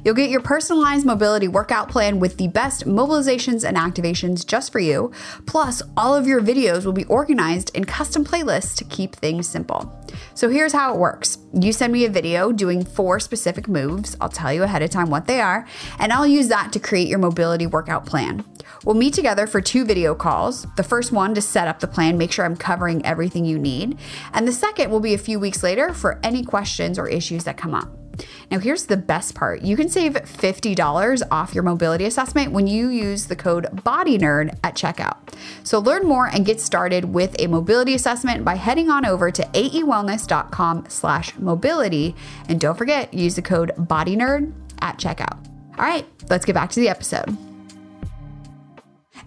You'll 0.03 0.15
get 0.15 0.29
your 0.29 0.41
personalized 0.41 1.05
mobility 1.05 1.47
workout 1.47 1.89
plan 1.89 2.19
with 2.19 2.37
the 2.37 2.47
best 2.47 2.85
mobilizations 2.85 3.67
and 3.67 3.75
activations 3.75 4.45
just 4.45 4.71
for 4.71 4.79
you. 4.79 5.11
Plus, 5.45 5.81
all 5.95 6.15
of 6.15 6.27
your 6.27 6.41
videos 6.41 6.85
will 6.85 6.93
be 6.93 7.05
organized 7.05 7.75
in 7.75 7.85
custom 7.85 8.23
playlists 8.23 8.75
to 8.77 8.83
keep 8.85 9.15
things 9.15 9.47
simple. 9.47 9.93
So 10.33 10.49
here's 10.49 10.73
how 10.73 10.93
it 10.93 10.99
works 10.99 11.37
you 11.53 11.73
send 11.73 11.91
me 11.91 12.05
a 12.05 12.09
video 12.09 12.51
doing 12.51 12.85
four 12.85 13.19
specific 13.19 13.67
moves. 13.67 14.15
I'll 14.21 14.29
tell 14.29 14.53
you 14.53 14.63
ahead 14.63 14.81
of 14.81 14.89
time 14.89 15.09
what 15.09 15.27
they 15.27 15.41
are, 15.41 15.65
and 15.99 16.13
I'll 16.13 16.27
use 16.27 16.47
that 16.49 16.71
to 16.73 16.79
create 16.79 17.07
your 17.07 17.19
mobility 17.19 17.65
workout 17.65 18.05
plan. 18.05 18.45
We'll 18.85 18.95
meet 18.95 19.13
together 19.13 19.47
for 19.47 19.59
two 19.59 19.85
video 19.85 20.13
calls. 20.13 20.65
The 20.75 20.83
first 20.83 21.11
one 21.11 21.33
to 21.35 21.41
set 21.41 21.67
up 21.67 21.79
the 21.79 21.87
plan, 21.87 22.17
make 22.17 22.31
sure 22.31 22.45
I'm 22.45 22.55
covering 22.55 23.05
everything 23.05 23.45
you 23.45 23.57
need. 23.57 23.97
And 24.33 24.47
the 24.47 24.51
second 24.51 24.91
will 24.91 24.99
be 24.99 25.13
a 25.13 25.17
few 25.17 25.39
weeks 25.39 25.63
later 25.63 25.93
for 25.93 26.19
any 26.23 26.43
questions 26.43 26.99
or 26.99 27.07
issues 27.07 27.43
that 27.45 27.57
come 27.57 27.73
up. 27.73 28.06
Now, 28.49 28.59
here's 28.59 28.85
the 28.85 28.97
best 28.97 29.35
part 29.35 29.61
you 29.61 29.75
can 29.75 29.89
save 29.89 30.13
$50 30.13 31.21
off 31.31 31.53
your 31.53 31.63
mobility 31.63 32.05
assessment 32.05 32.51
when 32.51 32.67
you 32.67 32.89
use 32.89 33.25
the 33.25 33.35
code 33.35 33.65
BODYNERD 33.83 34.57
at 34.63 34.75
checkout. 34.75 35.17
So, 35.63 35.79
learn 35.79 36.05
more 36.05 36.27
and 36.27 36.45
get 36.45 36.59
started 36.59 37.05
with 37.05 37.35
a 37.39 37.47
mobility 37.47 37.93
assessment 37.93 38.43
by 38.43 38.55
heading 38.55 38.89
on 38.89 39.05
over 39.05 39.31
to 39.31 39.43
aewellness.com 39.43 40.85
slash 40.89 41.37
mobility. 41.37 42.15
And 42.47 42.59
don't 42.59 42.77
forget, 42.77 43.13
use 43.13 43.35
the 43.35 43.41
code 43.41 43.71
BODYNERD 43.77 44.53
at 44.81 44.97
checkout. 44.97 45.37
All 45.77 45.85
right, 45.85 46.05
let's 46.29 46.45
get 46.45 46.53
back 46.53 46.71
to 46.71 46.79
the 46.79 46.89
episode. 46.89 47.46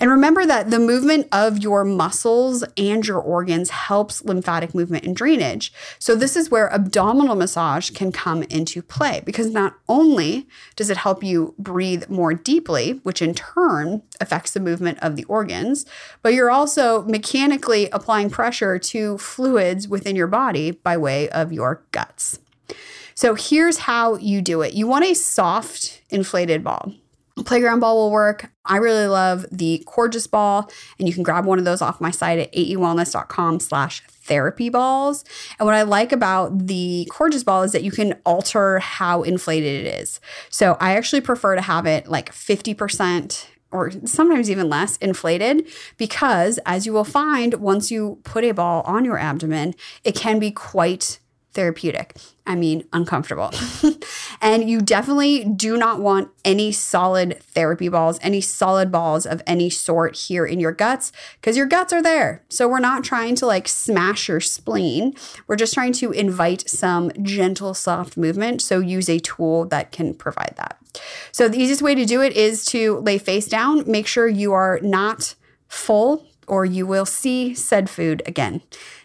And 0.00 0.10
remember 0.10 0.46
that 0.46 0.70
the 0.70 0.78
movement 0.78 1.28
of 1.30 1.58
your 1.58 1.84
muscles 1.84 2.64
and 2.78 3.06
your 3.06 3.18
organs 3.18 3.68
helps 3.68 4.24
lymphatic 4.24 4.74
movement 4.74 5.04
and 5.04 5.14
drainage. 5.14 5.74
So, 5.98 6.16
this 6.16 6.36
is 6.36 6.50
where 6.50 6.72
abdominal 6.72 7.36
massage 7.36 7.90
can 7.90 8.10
come 8.10 8.42
into 8.44 8.80
play 8.80 9.20
because 9.26 9.50
not 9.50 9.74
only 9.90 10.48
does 10.74 10.88
it 10.88 10.96
help 10.96 11.22
you 11.22 11.54
breathe 11.58 12.08
more 12.08 12.32
deeply, 12.32 13.00
which 13.02 13.20
in 13.20 13.34
turn 13.34 14.02
affects 14.22 14.52
the 14.52 14.60
movement 14.60 14.98
of 15.02 15.16
the 15.16 15.24
organs, 15.24 15.84
but 16.22 16.32
you're 16.32 16.50
also 16.50 17.02
mechanically 17.02 17.90
applying 17.90 18.30
pressure 18.30 18.78
to 18.78 19.18
fluids 19.18 19.86
within 19.86 20.16
your 20.16 20.26
body 20.26 20.70
by 20.70 20.96
way 20.96 21.28
of 21.28 21.52
your 21.52 21.82
guts. 21.92 22.38
So, 23.14 23.34
here's 23.34 23.76
how 23.78 24.16
you 24.16 24.40
do 24.40 24.62
it 24.62 24.72
you 24.72 24.86
want 24.86 25.04
a 25.04 25.14
soft, 25.14 26.00
inflated 26.08 26.64
ball. 26.64 26.94
Playground 27.44 27.80
ball 27.80 27.96
will 27.96 28.10
work. 28.10 28.50
I 28.64 28.76
really 28.76 29.06
love 29.06 29.46
the 29.50 29.82
Coregeous 29.86 30.26
ball, 30.26 30.70
and 30.98 31.08
you 31.08 31.14
can 31.14 31.22
grab 31.22 31.46
one 31.46 31.58
of 31.58 31.64
those 31.64 31.80
off 31.80 32.00
my 32.00 32.10
site 32.10 32.38
at 32.38 32.52
aewellness.com 32.52 33.60
slash 33.60 34.02
therapy 34.08 34.68
balls. 34.68 35.24
And 35.58 35.66
what 35.66 35.74
I 35.74 35.82
like 35.82 36.12
about 36.12 36.66
the 36.66 37.08
Coregeous 37.10 37.44
ball 37.44 37.62
is 37.62 37.72
that 37.72 37.82
you 37.82 37.90
can 37.90 38.14
alter 38.24 38.78
how 38.78 39.22
inflated 39.22 39.86
it 39.86 40.00
is. 40.00 40.20
So 40.50 40.76
I 40.80 40.96
actually 40.96 41.20
prefer 41.20 41.56
to 41.56 41.62
have 41.62 41.86
it 41.86 42.08
like 42.08 42.32
50% 42.32 43.46
or 43.72 43.90
sometimes 44.04 44.50
even 44.50 44.68
less 44.68 44.96
inflated 44.96 45.66
because 45.96 46.58
as 46.66 46.86
you 46.86 46.92
will 46.92 47.04
find 47.04 47.54
once 47.54 47.90
you 47.90 48.18
put 48.24 48.44
a 48.44 48.52
ball 48.52 48.82
on 48.82 49.04
your 49.04 49.18
abdomen, 49.18 49.74
it 50.04 50.14
can 50.14 50.38
be 50.38 50.50
quite 50.50 51.20
therapeutic. 51.52 52.16
I 52.46 52.54
mean, 52.54 52.84
uncomfortable. 52.92 53.50
and 54.40 54.68
you 54.68 54.80
definitely 54.80 55.44
do 55.44 55.76
not 55.76 56.00
want 56.00 56.30
any 56.44 56.72
solid 56.72 57.40
therapy 57.42 57.88
balls, 57.88 58.18
any 58.22 58.40
solid 58.40 58.90
balls 58.90 59.26
of 59.26 59.42
any 59.46 59.70
sort 59.70 60.16
here 60.16 60.46
in 60.46 60.60
your 60.60 60.72
guts 60.72 61.12
because 61.40 61.56
your 61.56 61.66
guts 61.66 61.92
are 61.92 62.02
there. 62.02 62.42
So 62.48 62.68
we're 62.68 62.80
not 62.80 63.04
trying 63.04 63.34
to 63.36 63.46
like 63.46 63.68
smash 63.68 64.28
your 64.28 64.40
spleen. 64.40 65.14
We're 65.46 65.56
just 65.56 65.74
trying 65.74 65.92
to 65.94 66.12
invite 66.12 66.68
some 66.68 67.10
gentle, 67.22 67.74
soft 67.74 68.16
movement. 68.16 68.62
So 68.62 68.80
use 68.80 69.08
a 69.08 69.18
tool 69.18 69.66
that 69.66 69.92
can 69.92 70.14
provide 70.14 70.54
that. 70.56 70.78
So 71.32 71.48
the 71.48 71.58
easiest 71.58 71.82
way 71.82 71.94
to 71.94 72.04
do 72.04 72.20
it 72.22 72.32
is 72.32 72.64
to 72.66 72.98
lay 72.98 73.18
face 73.18 73.46
down. 73.46 73.88
Make 73.90 74.06
sure 74.06 74.26
you 74.26 74.52
are 74.52 74.80
not 74.82 75.34
full 75.68 76.26
or 76.50 76.64
you 76.64 76.84
will 76.84 77.06
see 77.06 77.54
said 77.54 77.88
food 77.88 78.22
again. 78.26 78.60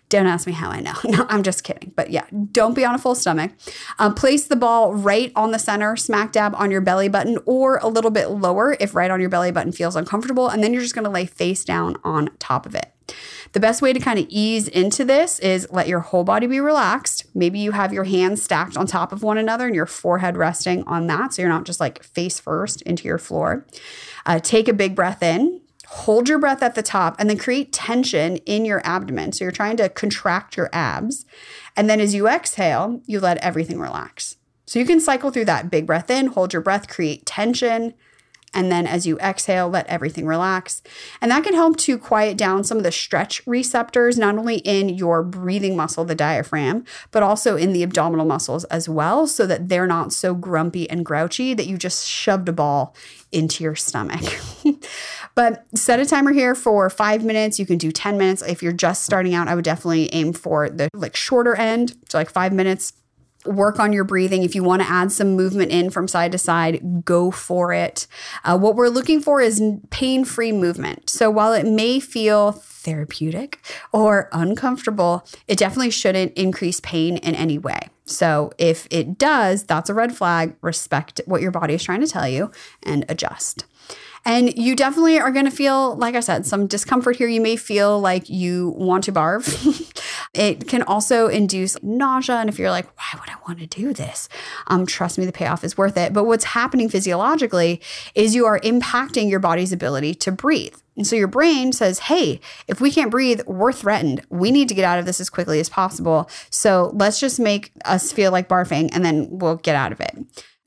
Don't 0.10 0.28
ask 0.28 0.46
me 0.46 0.54
how 0.54 0.70
I 0.70 0.82
know. 0.82 0.94
No, 1.06 1.26
I'm 1.30 1.44
just 1.44 1.64
kidding. 1.64 1.94
But 1.96 2.10
yeah, 2.10 2.26
don't 2.52 2.74
be 2.74 2.84
on 2.84 2.94
a 2.94 2.98
full 2.98 3.16
stomach. 3.16 3.52
Um, 4.00 4.14
place 4.14 4.48
the 4.48 4.58
ball 4.58 4.94
right 4.94 5.32
on 5.36 5.52
the 5.52 5.60
center, 5.60 5.96
smack 5.96 6.34
dab 6.34 6.54
on 6.56 6.72
your 6.72 6.82
belly 6.82 7.08
button, 7.08 7.38
or 7.46 7.78
a 7.78 7.88
little 7.88 8.12
bit 8.12 8.30
lower 8.30 8.76
if 8.80 8.96
right 8.96 9.10
on 9.10 9.22
your 9.22 9.30
belly 9.30 9.52
button 9.52 9.72
feels 9.72 9.96
uncomfortable. 9.96 10.50
And 10.50 10.62
then 10.62 10.74
you're 10.74 10.82
just 10.82 10.94
going 10.94 11.06
to 11.06 11.12
lay 11.12 11.26
face 11.26 11.64
down 11.64 11.96
on 12.04 12.32
top 12.38 12.66
of 12.66 12.76
it. 12.76 12.92
The 13.54 13.60
best 13.60 13.82
way 13.82 13.94
to 13.94 14.00
kind 14.00 14.20
of 14.20 14.26
ease 14.28 14.68
into 14.68 15.06
this 15.06 15.40
is 15.40 15.68
let 15.72 15.88
your 15.88 16.02
whole 16.02 16.24
body 16.24 16.48
be 16.48 16.60
relaxed. 16.60 17.26
Maybe 17.34 17.60
you 17.60 17.72
have 17.72 17.94
your 17.94 18.04
hands 18.04 18.44
stacked 18.44 18.76
on 18.76 18.88
top 18.88 19.14
of 19.14 19.24
one 19.24 19.38
another 19.38 19.68
and 19.68 19.76
your 19.76 19.86
forehead 19.86 20.36
resting 20.36 20.84
on 20.84 21.08
that. 21.08 21.34
So 21.34 21.42
you're 21.42 21.50
not 21.50 21.66
just 21.66 21.80
like 21.80 22.04
face 22.04 22.40
first 22.40 22.82
into 22.82 23.08
your 23.08 23.18
floor. 23.18 23.66
Uh, 24.26 24.40
take 24.40 24.68
a 24.68 24.74
big 24.74 24.96
breath 24.96 25.24
in 25.24 25.62
hold 25.88 26.30
your 26.30 26.39
breath 26.39 26.63
at 26.63 26.75
the 26.75 26.84
top 26.84 27.15
and 27.20 27.30
then 27.30 27.38
create 27.38 27.72
tension 27.74 28.38
in 28.38 28.65
your 28.65 28.82
abdomen. 28.86 29.32
So 29.32 29.46
you're 29.46 29.51
trying 29.51 29.77
to 29.77 29.89
contract 29.89 30.58
your 30.58 30.70
abs. 30.74 31.25
And 31.75 31.89
then 31.89 32.00
as 32.00 32.13
you 32.13 32.27
exhale, 32.27 33.01
you 33.06 33.20
let 33.20 33.38
everything 33.38 33.80
relax. 33.80 34.38
So 34.65 34.80
you 34.80 34.86
can 34.86 35.00
cycle 35.00 35.32
through 35.32 35.46
that 35.46 35.70
big 35.70 35.86
breath 35.86 36.10
in, 36.10 36.27
hold 36.27 36.54
your 36.54 36.62
breath, 36.62 36.88
create 36.88 37.25
tension, 37.25 37.94
and 38.56 38.72
then 38.72 38.88
as 38.88 39.06
you 39.06 39.20
exhale, 39.20 39.68
let 39.68 39.86
everything 39.88 40.25
relax. 40.25 40.82
And 41.22 41.30
that 41.30 41.44
can 41.44 41.54
help 41.54 41.75
to 41.80 41.98
quiet 41.98 42.38
down 42.38 42.63
some 42.63 42.77
of 42.77 42.86
the 42.86 42.92
stretch 42.92 43.46
receptors, 43.46 44.18
not 44.18 44.38
only 44.38 44.58
in 44.60 44.88
your 44.88 45.24
breathing 45.24 45.75
muscle, 45.75 46.06
the 46.06 46.15
diaphragm, 46.15 46.86
but 47.12 47.22
also 47.22 47.58
in 47.58 47.74
the 47.74 47.84
abdominal 47.84 48.25
muscles 48.25 48.63
as 48.65 48.88
well, 48.88 49.27
so 49.27 49.46
that 49.46 49.68
they're 49.68 49.86
not 49.86 50.13
so 50.13 50.34
grumpy 50.34 50.89
and 50.89 51.06
grouchy 51.06 51.54
that 51.54 51.68
you 51.68 51.77
just 51.77 52.08
shoved 52.08 52.48
a 52.48 52.54
ball 52.54 52.96
into 53.36 53.63
your 53.63 53.75
stomach. 53.75 54.39
but 55.36 55.65
set 55.75 56.00
a 56.00 56.06
timer 56.06 56.32
here 56.32 56.56
for 56.56 56.89
five 56.89 57.24
minutes. 57.24 57.60
You 57.60 57.65
can 57.65 57.77
do 57.77 57.92
10 57.92 58.18
minutes. 58.18 58.42
If 58.42 58.63
you're 58.63 58.72
just 58.72 59.04
starting 59.04 59.36
out, 59.36 59.48
I 59.48 59.56
would 59.56 59.65
definitely 59.65 60.12
aim 60.13 60.34
for 60.34 60.70
the 60.70 60.89
like 60.94 61.15
shorter 61.15 61.54
end, 61.56 61.96
so 62.10 62.18
like 62.18 62.30
five 62.30 62.54
minutes 62.54 62.94
work 63.46 63.80
on 63.80 63.94
your 63.94 64.04
breathing. 64.04 64.44
If 64.44 64.56
you 64.56 64.64
want 64.64 64.82
to 64.82 64.90
add 64.90 65.12
some 65.12 65.36
movement 65.36 65.72
in 65.72 65.90
from 65.90 66.08
side 66.08 66.32
to 66.34 66.38
side, 66.38 67.06
go 67.06 67.32
for 67.32 67.74
it. 67.74 68.08
Uh, 68.44 68.58
what 68.58 68.75
we're 68.75 68.90
looking 68.90 69.22
for 69.22 69.42
is 69.42 69.62
pain 69.90 70.25
free 70.25 70.52
movement. 70.52 71.10
So 71.10 71.30
while 71.30 71.54
it 71.54 71.66
may 71.66 72.00
feel 72.00 72.54
therapeutic 72.54 73.60
or 73.92 74.30
uncomfortable, 74.32 75.25
it 75.48 75.58
definitely 75.58 75.90
shouldn't 75.90 76.34
increase 76.34 76.80
pain 76.80 77.18
in 77.18 77.36
any 77.36 77.58
way. 77.58 77.90
So 78.06 78.52
if 78.58 78.88
it 78.92 79.18
does, 79.18 79.64
that's 79.64 79.90
a 79.90 79.94
red 79.94 80.16
flag. 80.16 80.56
Respect 80.62 81.20
what 81.25 81.42
your 81.42 81.52
body 81.52 81.74
is 81.74 81.84
trying 81.84 82.02
to 82.02 82.08
tell 82.08 82.28
you 82.28 82.52
and 82.84 83.06
adjust. 83.10 83.66
And 84.28 84.58
you 84.58 84.75
definitely 84.75 85.20
are 85.20 85.32
going 85.32 85.46
to 85.46 85.52
feel, 85.52 85.96
like 85.98 86.16
I 86.16 86.20
said, 86.20 86.48
some 86.48 86.66
discomfort 86.66 87.16
here. 87.18 87.28
You 87.28 87.42
may 87.42 87.56
feel 87.56 88.00
like 88.00 88.28
you 88.28 88.74
want 88.75 89.04
to 89.04 89.12
barf. 89.12 89.46
it 90.36 90.68
can 90.68 90.84
also 90.84 91.27
induce 91.27 91.82
nausea. 91.82 92.36
And 92.36 92.50
if 92.50 92.60
you're 92.60 92.72
like, 92.72 92.88
why 92.98 93.20
would 93.20 93.30
I 93.30 93.36
want 93.48 93.60
to 93.60 93.68
do 93.68 93.94
this? 93.94 94.30
Um, 94.68 94.86
trust 94.86 95.18
me, 95.18 95.25
the 95.25 95.32
payoff 95.32 95.63
is 95.63 95.77
worth 95.77 95.98
it. 95.98 96.13
But 96.13 96.25
what's 96.25 96.44
happening 96.44 96.89
physiologically 96.89 97.82
is 98.13 98.36
you 98.36 98.46
are 98.46 98.60
impacting 98.60 99.30
your 99.30 99.39
body's 99.39 99.72
ability 99.72 100.15
to 100.15 100.32
breathe. 100.32 100.75
And 100.98 101.06
so 101.06 101.15
your 101.15 101.27
brain 101.27 101.74
says, 101.74 102.00
hey, 102.00 102.39
if 102.68 102.80
we 102.80 102.92
can't 102.92 103.12
breathe, 103.12 103.42
we're 103.46 103.74
threatened. 103.74 104.25
We 104.30 104.51
need 104.51 104.70
to 104.70 104.75
get 104.75 104.86
out 104.86 105.00
of 105.00 105.06
this 105.06 105.20
as 105.20 105.30
quickly 105.30 105.60
as 105.60 105.70
possible. 105.70 106.30
So 106.50 106.92
let's 106.94 107.20
just 107.20 107.39
make 107.39 107.72
us 107.84 108.12
feel 108.12 108.32
like 108.32 108.48
barfing 108.48 108.89
and 108.94 109.04
then 109.04 109.27
we'll 109.30 109.58
get 109.58 109.75
out 109.75 109.92
of 109.92 110.00
it. 110.00 110.18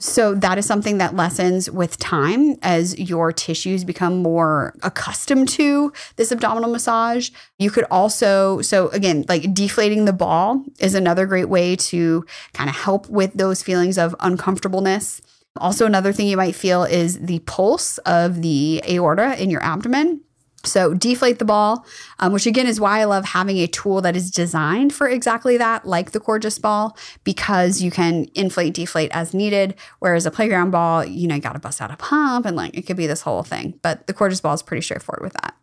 So 0.00 0.34
that 0.36 0.58
is 0.58 0.66
something 0.66 0.98
that 0.98 1.16
lessens 1.16 1.68
with 1.68 1.98
time 1.98 2.54
as 2.62 2.96
your 2.98 3.32
tissues 3.32 3.82
become 3.82 4.22
more 4.22 4.74
accustomed 4.84 5.48
to 5.50 5.92
this 6.14 6.30
abdominal 6.30 6.70
massage. 6.70 7.30
You 7.58 7.70
could 7.72 7.84
also, 7.90 8.60
so 8.60 8.88
again, 8.90 9.24
like 9.28 9.52
deflating 9.52 10.04
the 10.04 10.12
ball 10.12 10.64
is 10.78 10.94
another 10.94 11.26
great 11.26 11.48
way 11.48 11.74
to 11.76 12.24
kind 12.52 12.70
of 12.70 12.76
help 12.76 13.08
with 13.08 13.34
those 13.34 13.60
feelings 13.60 13.98
of 13.98 14.14
uncomfortableness. 14.20 15.20
Also, 15.56 15.84
another 15.84 16.12
thing 16.12 16.28
you 16.28 16.36
might 16.36 16.54
feel 16.54 16.84
is 16.84 17.18
the 17.18 17.40
pulse 17.40 17.98
of 17.98 18.42
the 18.42 18.80
aorta 18.88 19.42
in 19.42 19.50
your 19.50 19.62
abdomen. 19.64 20.20
So 20.68 20.94
deflate 20.94 21.38
the 21.38 21.44
ball, 21.44 21.86
um, 22.18 22.32
which 22.32 22.46
again 22.46 22.66
is 22.66 22.80
why 22.80 23.00
I 23.00 23.04
love 23.04 23.24
having 23.24 23.58
a 23.58 23.66
tool 23.66 24.00
that 24.02 24.16
is 24.16 24.30
designed 24.30 24.92
for 24.92 25.08
exactly 25.08 25.56
that, 25.56 25.86
like 25.86 26.12
the 26.12 26.20
Coregeous 26.20 26.58
ball, 26.58 26.96
because 27.24 27.82
you 27.82 27.90
can 27.90 28.26
inflate, 28.34 28.74
deflate 28.74 29.10
as 29.12 29.34
needed. 29.34 29.74
Whereas 29.98 30.26
a 30.26 30.30
playground 30.30 30.70
ball, 30.70 31.04
you 31.04 31.26
know, 31.26 31.34
you 31.34 31.40
got 31.40 31.54
to 31.54 31.58
bust 31.58 31.80
out 31.80 31.90
a 31.90 31.96
pump 31.96 32.46
and 32.46 32.56
like 32.56 32.76
it 32.76 32.82
could 32.82 32.96
be 32.96 33.06
this 33.06 33.22
whole 33.22 33.42
thing. 33.42 33.78
But 33.82 34.06
the 34.06 34.12
Coregeous 34.12 34.40
ball 34.40 34.54
is 34.54 34.62
pretty 34.62 34.82
straightforward 34.82 35.22
with 35.22 35.32
that. 35.34 35.54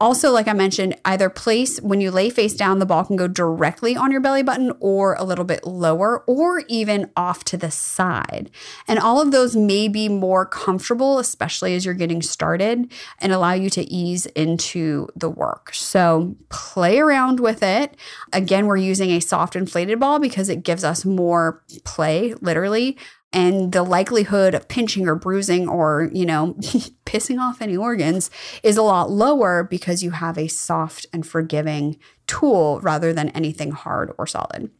Also, 0.00 0.30
like 0.30 0.48
I 0.48 0.54
mentioned, 0.54 0.96
either 1.04 1.28
place 1.28 1.78
when 1.80 2.00
you 2.00 2.10
lay 2.10 2.30
face 2.30 2.54
down, 2.54 2.78
the 2.78 2.86
ball 2.86 3.04
can 3.04 3.16
go 3.16 3.28
directly 3.28 3.96
on 3.96 4.10
your 4.10 4.22
belly 4.22 4.42
button 4.42 4.72
or 4.80 5.14
a 5.14 5.24
little 5.24 5.44
bit 5.44 5.66
lower 5.66 6.24
or 6.26 6.60
even 6.68 7.10
off 7.16 7.44
to 7.44 7.58
the 7.58 7.70
side. 7.70 8.50
And 8.88 8.98
all 8.98 9.20
of 9.20 9.30
those 9.30 9.54
may 9.54 9.88
be 9.88 10.08
more 10.08 10.46
comfortable, 10.46 11.18
especially 11.18 11.74
as 11.74 11.84
you're 11.84 11.94
getting 11.94 12.22
started, 12.22 12.90
and 13.18 13.30
allow 13.30 13.52
you 13.52 13.68
to 13.70 13.82
ease 13.92 14.24
into 14.26 15.08
the 15.14 15.28
work. 15.28 15.74
So 15.74 16.34
play 16.48 16.98
around 16.98 17.38
with 17.38 17.62
it. 17.62 17.94
Again, 18.32 18.66
we're 18.66 18.78
using 18.78 19.10
a 19.10 19.20
soft 19.20 19.54
inflated 19.54 20.00
ball 20.00 20.18
because 20.18 20.48
it 20.48 20.62
gives 20.62 20.82
us 20.82 21.04
more 21.04 21.62
play, 21.84 22.34
literally 22.40 22.96
and 23.32 23.72
the 23.72 23.82
likelihood 23.82 24.54
of 24.54 24.68
pinching 24.68 25.06
or 25.06 25.14
bruising 25.14 25.68
or, 25.68 26.10
you 26.12 26.26
know, 26.26 26.54
pissing 27.06 27.38
off 27.38 27.62
any 27.62 27.76
organs 27.76 28.30
is 28.62 28.76
a 28.76 28.82
lot 28.82 29.10
lower 29.10 29.62
because 29.62 30.02
you 30.02 30.10
have 30.10 30.36
a 30.36 30.48
soft 30.48 31.06
and 31.12 31.26
forgiving 31.26 31.96
tool 32.26 32.80
rather 32.80 33.12
than 33.12 33.28
anything 33.30 33.70
hard 33.70 34.12
or 34.18 34.26
solid. 34.26 34.70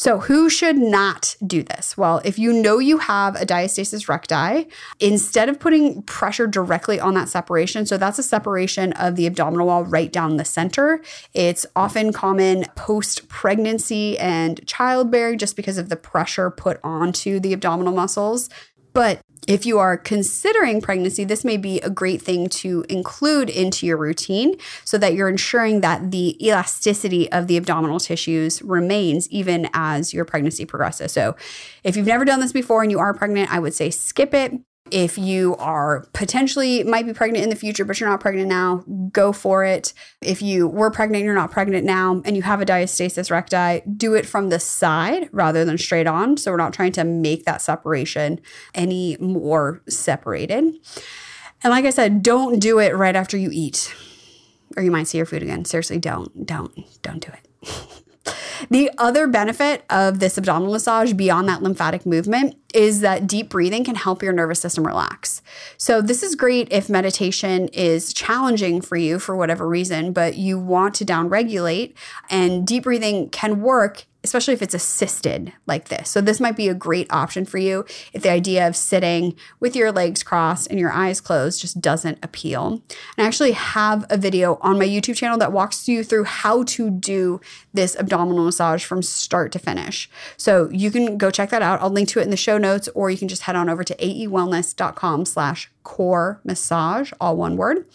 So, 0.00 0.18
who 0.18 0.48
should 0.48 0.78
not 0.78 1.36
do 1.46 1.62
this? 1.62 1.94
Well, 1.94 2.22
if 2.24 2.38
you 2.38 2.54
know 2.54 2.78
you 2.78 2.96
have 2.96 3.36
a 3.36 3.44
diastasis 3.44 4.08
recti, 4.08 4.66
instead 4.98 5.50
of 5.50 5.60
putting 5.60 6.00
pressure 6.04 6.46
directly 6.46 6.98
on 6.98 7.12
that 7.14 7.28
separation, 7.28 7.84
so 7.84 7.98
that's 7.98 8.18
a 8.18 8.22
separation 8.22 8.94
of 8.94 9.16
the 9.16 9.26
abdominal 9.26 9.66
wall 9.66 9.84
right 9.84 10.10
down 10.10 10.38
the 10.38 10.44
center. 10.46 11.02
It's 11.34 11.66
often 11.76 12.14
common 12.14 12.64
post 12.76 13.28
pregnancy 13.28 14.18
and 14.18 14.66
childbearing 14.66 15.36
just 15.36 15.54
because 15.54 15.76
of 15.76 15.90
the 15.90 15.96
pressure 15.96 16.50
put 16.50 16.80
onto 16.82 17.38
the 17.38 17.52
abdominal 17.52 17.92
muscles. 17.92 18.48
But 18.92 19.20
if 19.48 19.66
you 19.66 19.78
are 19.78 19.96
considering 19.96 20.80
pregnancy, 20.80 21.24
this 21.24 21.44
may 21.44 21.56
be 21.56 21.80
a 21.80 21.90
great 21.90 22.22
thing 22.22 22.48
to 22.48 22.84
include 22.88 23.50
into 23.50 23.86
your 23.86 23.96
routine 23.96 24.54
so 24.84 24.98
that 24.98 25.14
you're 25.14 25.28
ensuring 25.28 25.80
that 25.80 26.10
the 26.10 26.36
elasticity 26.46 27.30
of 27.32 27.46
the 27.46 27.56
abdominal 27.56 27.98
tissues 27.98 28.62
remains 28.62 29.28
even 29.30 29.68
as 29.72 30.12
your 30.12 30.24
pregnancy 30.24 30.64
progresses. 30.64 31.12
So, 31.12 31.36
if 31.82 31.96
you've 31.96 32.06
never 32.06 32.24
done 32.24 32.40
this 32.40 32.52
before 32.52 32.82
and 32.82 32.90
you 32.90 32.98
are 32.98 33.14
pregnant, 33.14 33.52
I 33.52 33.58
would 33.58 33.74
say 33.74 33.90
skip 33.90 34.34
it. 34.34 34.52
If 34.90 35.18
you 35.18 35.56
are 35.56 36.06
potentially 36.12 36.82
might 36.84 37.06
be 37.06 37.12
pregnant 37.12 37.44
in 37.44 37.50
the 37.50 37.56
future, 37.56 37.84
but 37.84 38.00
you're 38.00 38.08
not 38.08 38.20
pregnant 38.20 38.48
now, 38.48 38.84
go 39.12 39.32
for 39.32 39.64
it. 39.64 39.92
If 40.20 40.42
you 40.42 40.68
were 40.68 40.90
pregnant, 40.90 41.24
you're 41.24 41.34
not 41.34 41.50
pregnant 41.50 41.84
now, 41.84 42.22
and 42.24 42.36
you 42.36 42.42
have 42.42 42.60
a 42.60 42.66
diastasis 42.66 43.30
recti, 43.30 43.82
do 43.96 44.14
it 44.14 44.26
from 44.26 44.48
the 44.48 44.60
side 44.60 45.28
rather 45.32 45.64
than 45.64 45.78
straight 45.78 46.06
on. 46.06 46.36
So 46.36 46.50
we're 46.50 46.56
not 46.56 46.72
trying 46.72 46.92
to 46.92 47.04
make 47.04 47.44
that 47.44 47.62
separation 47.62 48.40
any 48.74 49.16
more 49.18 49.82
separated. 49.88 50.64
And 51.62 51.70
like 51.70 51.84
I 51.84 51.90
said, 51.90 52.22
don't 52.22 52.58
do 52.58 52.78
it 52.78 52.96
right 52.96 53.16
after 53.16 53.36
you 53.36 53.50
eat, 53.52 53.94
or 54.76 54.82
you 54.82 54.90
might 54.90 55.08
see 55.08 55.18
your 55.18 55.26
food 55.26 55.42
again. 55.42 55.64
Seriously, 55.64 55.98
don't, 55.98 56.46
don't, 56.46 56.72
don't 57.02 57.20
do 57.20 57.32
it. 57.32 58.02
The 58.68 58.90
other 58.98 59.26
benefit 59.26 59.84
of 59.88 60.18
this 60.18 60.36
abdominal 60.36 60.72
massage 60.72 61.12
beyond 61.12 61.48
that 61.48 61.62
lymphatic 61.62 62.04
movement 62.04 62.56
is 62.74 63.00
that 63.00 63.26
deep 63.26 63.48
breathing 63.48 63.84
can 63.84 63.94
help 63.94 64.22
your 64.22 64.32
nervous 64.32 64.60
system 64.60 64.86
relax. 64.86 65.42
So, 65.76 66.02
this 66.02 66.22
is 66.22 66.34
great 66.34 66.68
if 66.70 66.88
meditation 66.88 67.68
is 67.68 68.12
challenging 68.12 68.80
for 68.80 68.96
you 68.96 69.18
for 69.18 69.36
whatever 69.36 69.66
reason, 69.68 70.12
but 70.12 70.36
you 70.36 70.58
want 70.58 70.94
to 70.96 71.04
downregulate, 71.04 71.94
and 72.28 72.66
deep 72.66 72.84
breathing 72.84 73.30
can 73.30 73.60
work 73.62 74.04
especially 74.22 74.54
if 74.54 74.62
it's 74.62 74.74
assisted 74.74 75.52
like 75.66 75.88
this. 75.88 76.10
So, 76.10 76.20
this 76.20 76.40
might 76.40 76.56
be 76.56 76.68
a 76.68 76.74
great 76.74 77.10
option 77.10 77.44
for 77.44 77.58
you 77.58 77.84
if 78.12 78.22
the 78.22 78.30
idea 78.30 78.66
of 78.66 78.76
sitting 78.76 79.34
with 79.58 79.74
your 79.74 79.92
legs 79.92 80.22
crossed 80.22 80.68
and 80.68 80.78
your 80.78 80.92
eyes 80.92 81.20
closed 81.20 81.60
just 81.60 81.80
doesn't 81.80 82.18
appeal. 82.22 82.82
And 83.16 83.24
I 83.24 83.24
actually 83.24 83.52
have 83.52 84.04
a 84.10 84.16
video 84.16 84.58
on 84.60 84.78
my 84.78 84.86
YouTube 84.86 85.16
channel 85.16 85.38
that 85.38 85.52
walks 85.52 85.88
you 85.88 86.04
through 86.04 86.24
how 86.24 86.64
to 86.64 86.90
do 86.90 87.40
this 87.72 87.96
abdominal 87.96 88.44
massage 88.44 88.84
from 88.84 89.02
start 89.02 89.52
to 89.52 89.58
finish. 89.58 90.10
So, 90.36 90.68
you 90.70 90.90
can 90.90 91.16
go 91.16 91.30
check 91.30 91.50
that 91.50 91.62
out. 91.62 91.80
I'll 91.80 91.90
link 91.90 92.08
to 92.10 92.20
it 92.20 92.24
in 92.24 92.30
the 92.30 92.36
show 92.36 92.58
notes, 92.58 92.88
or 92.94 93.10
you 93.10 93.18
can 93.18 93.28
just 93.28 93.42
head 93.42 93.56
on 93.56 93.68
over 93.68 93.84
to 93.84 93.94
aewellness.com 93.96 95.24
slash 95.24 95.70
core 95.82 96.40
massage, 96.44 97.12
all 97.20 97.36
one 97.36 97.56
word, 97.56 97.86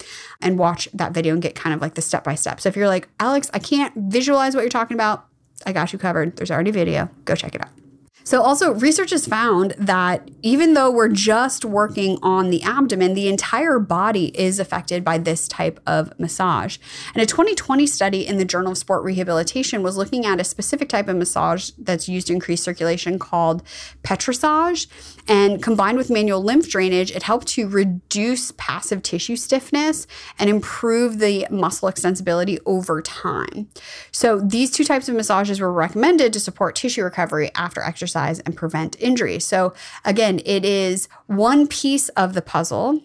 and 0.41 0.58
watch 0.58 0.89
that 0.94 1.12
video 1.12 1.34
and 1.34 1.41
get 1.41 1.55
kind 1.55 1.74
of 1.74 1.82
like 1.82 1.94
the 1.94 2.01
step 2.01 2.24
by 2.24 2.36
step. 2.36 2.60
So 2.60 2.70
if 2.70 2.75
you're 2.75 2.88
like, 2.88 3.08
Alex, 3.20 3.50
I 3.53 3.60
can't 3.60 3.94
visualize 3.96 4.55
what 4.55 4.62
you're 4.62 4.70
talking 4.70 4.96
about, 4.96 5.27
I 5.65 5.74
got 5.74 5.93
you 5.93 6.00
covered. 6.00 6.38
There's 6.38 6.51
already 6.51 6.71
video. 6.71 7.09
Go 7.25 7.35
check 7.35 7.55
it 7.55 7.62
out. 7.62 7.84
So, 8.25 8.41
also, 8.41 8.74
research 8.74 9.12
has 9.12 9.27
found 9.27 9.75
that 9.77 10.32
even 10.41 10.74
though 10.74 10.89
we're 10.89 11.10
just 11.10 11.63
working 11.63 12.17
on 12.24 12.50
the 12.50 12.63
abdomen, 12.63 13.13
the 13.13 13.27
entire 13.27 13.77
body 13.77 14.36
is 14.36 14.60
affected 14.60 15.03
by 15.03 15.20
this 15.20 15.48
type 15.48 15.79
of 15.86 16.12
massage. 16.20 16.79
And 17.13 17.22
a 17.22 17.27
2020 17.27 17.86
study 17.86 18.25
in 18.25 18.39
the 18.39 18.46
Journal 18.46 18.72
of 18.72 18.79
Sport 18.79 19.03
Rehabilitation 19.03 19.84
was 19.84 19.96
looking 19.96 20.25
at 20.25 20.39
a 20.39 20.44
specific 20.44 20.89
type 20.89 21.08
of 21.08 21.17
massage 21.17 21.70
that's 21.77 22.10
used 22.10 22.25
to 22.27 22.34
increase 22.34 22.63
circulation 22.63 23.20
called 23.20 23.62
petrissage. 24.01 24.88
And 25.27 25.62
combined 25.62 26.00
with 26.00 26.10
manual 26.10 26.41
lymph 26.41 26.67
drainage, 26.67 27.12
it 27.12 27.24
helped 27.24 27.46
to 27.50 27.67
reduce 27.67 28.53
passive 28.58 29.03
tissue 29.03 29.36
stiffness 29.36 30.08
and 30.39 30.50
improve 30.50 31.20
the 31.20 31.46
muscle 31.51 31.91
extensibility 31.91 32.58
over 32.65 33.03
time. 33.03 33.67
So, 34.12 34.39
these 34.39 34.72
two 34.72 34.84
types 34.84 35.08
of 35.08 35.15
massages 35.15 35.60
were 35.60 35.72
recommended 35.72 36.34
to 36.34 36.39
support 36.39 36.75
tissue 36.75 37.03
recovery 37.03 37.51
after 37.53 37.82
exercise 37.82 38.14
and 38.15 38.55
prevent 38.55 38.95
injury. 39.00 39.39
So, 39.39 39.74
again, 40.03 40.39
it 40.45 40.65
is 40.65 41.07
one 41.27 41.67
piece 41.67 42.10
of 42.10 42.34
the 42.34 42.41
puzzle 42.41 43.01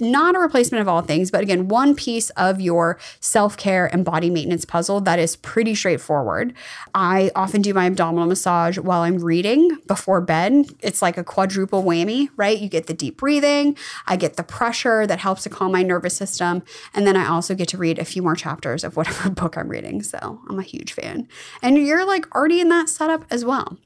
not 0.00 0.34
a 0.34 0.38
replacement 0.38 0.82
of 0.82 0.88
all 0.88 1.02
things, 1.02 1.30
but 1.30 1.42
again, 1.42 1.68
one 1.68 1.94
piece 1.94 2.30
of 2.30 2.60
your 2.60 2.98
self 3.20 3.56
care 3.56 3.86
and 3.86 4.04
body 4.04 4.30
maintenance 4.30 4.64
puzzle 4.64 5.00
that 5.02 5.18
is 5.18 5.36
pretty 5.36 5.74
straightforward. 5.74 6.54
I 6.94 7.30
often 7.36 7.62
do 7.62 7.72
my 7.74 7.86
abdominal 7.86 8.26
massage 8.26 8.78
while 8.78 9.02
I'm 9.02 9.18
reading 9.18 9.78
before 9.86 10.20
bed. 10.20 10.66
It's 10.80 11.02
like 11.02 11.16
a 11.16 11.24
quadruple 11.24 11.82
whammy, 11.82 12.28
right? 12.36 12.58
You 12.58 12.68
get 12.68 12.86
the 12.86 12.94
deep 12.94 13.18
breathing, 13.18 13.76
I 14.06 14.16
get 14.16 14.36
the 14.36 14.42
pressure 14.42 15.06
that 15.06 15.20
helps 15.20 15.44
to 15.44 15.50
calm 15.50 15.72
my 15.72 15.82
nervous 15.82 16.16
system, 16.16 16.62
and 16.92 17.06
then 17.06 17.16
I 17.16 17.28
also 17.28 17.54
get 17.54 17.68
to 17.68 17.78
read 17.78 17.98
a 17.98 18.04
few 18.04 18.22
more 18.22 18.34
chapters 18.34 18.84
of 18.84 18.96
whatever 19.04 19.30
book 19.30 19.56
I'm 19.56 19.68
reading. 19.68 20.02
So 20.02 20.40
I'm 20.48 20.58
a 20.58 20.62
huge 20.62 20.92
fan. 20.92 21.28
And 21.62 21.78
you're 21.78 22.06
like 22.06 22.34
already 22.34 22.60
in 22.60 22.68
that 22.70 22.88
setup 22.88 23.24
as 23.30 23.44
well. 23.44 23.78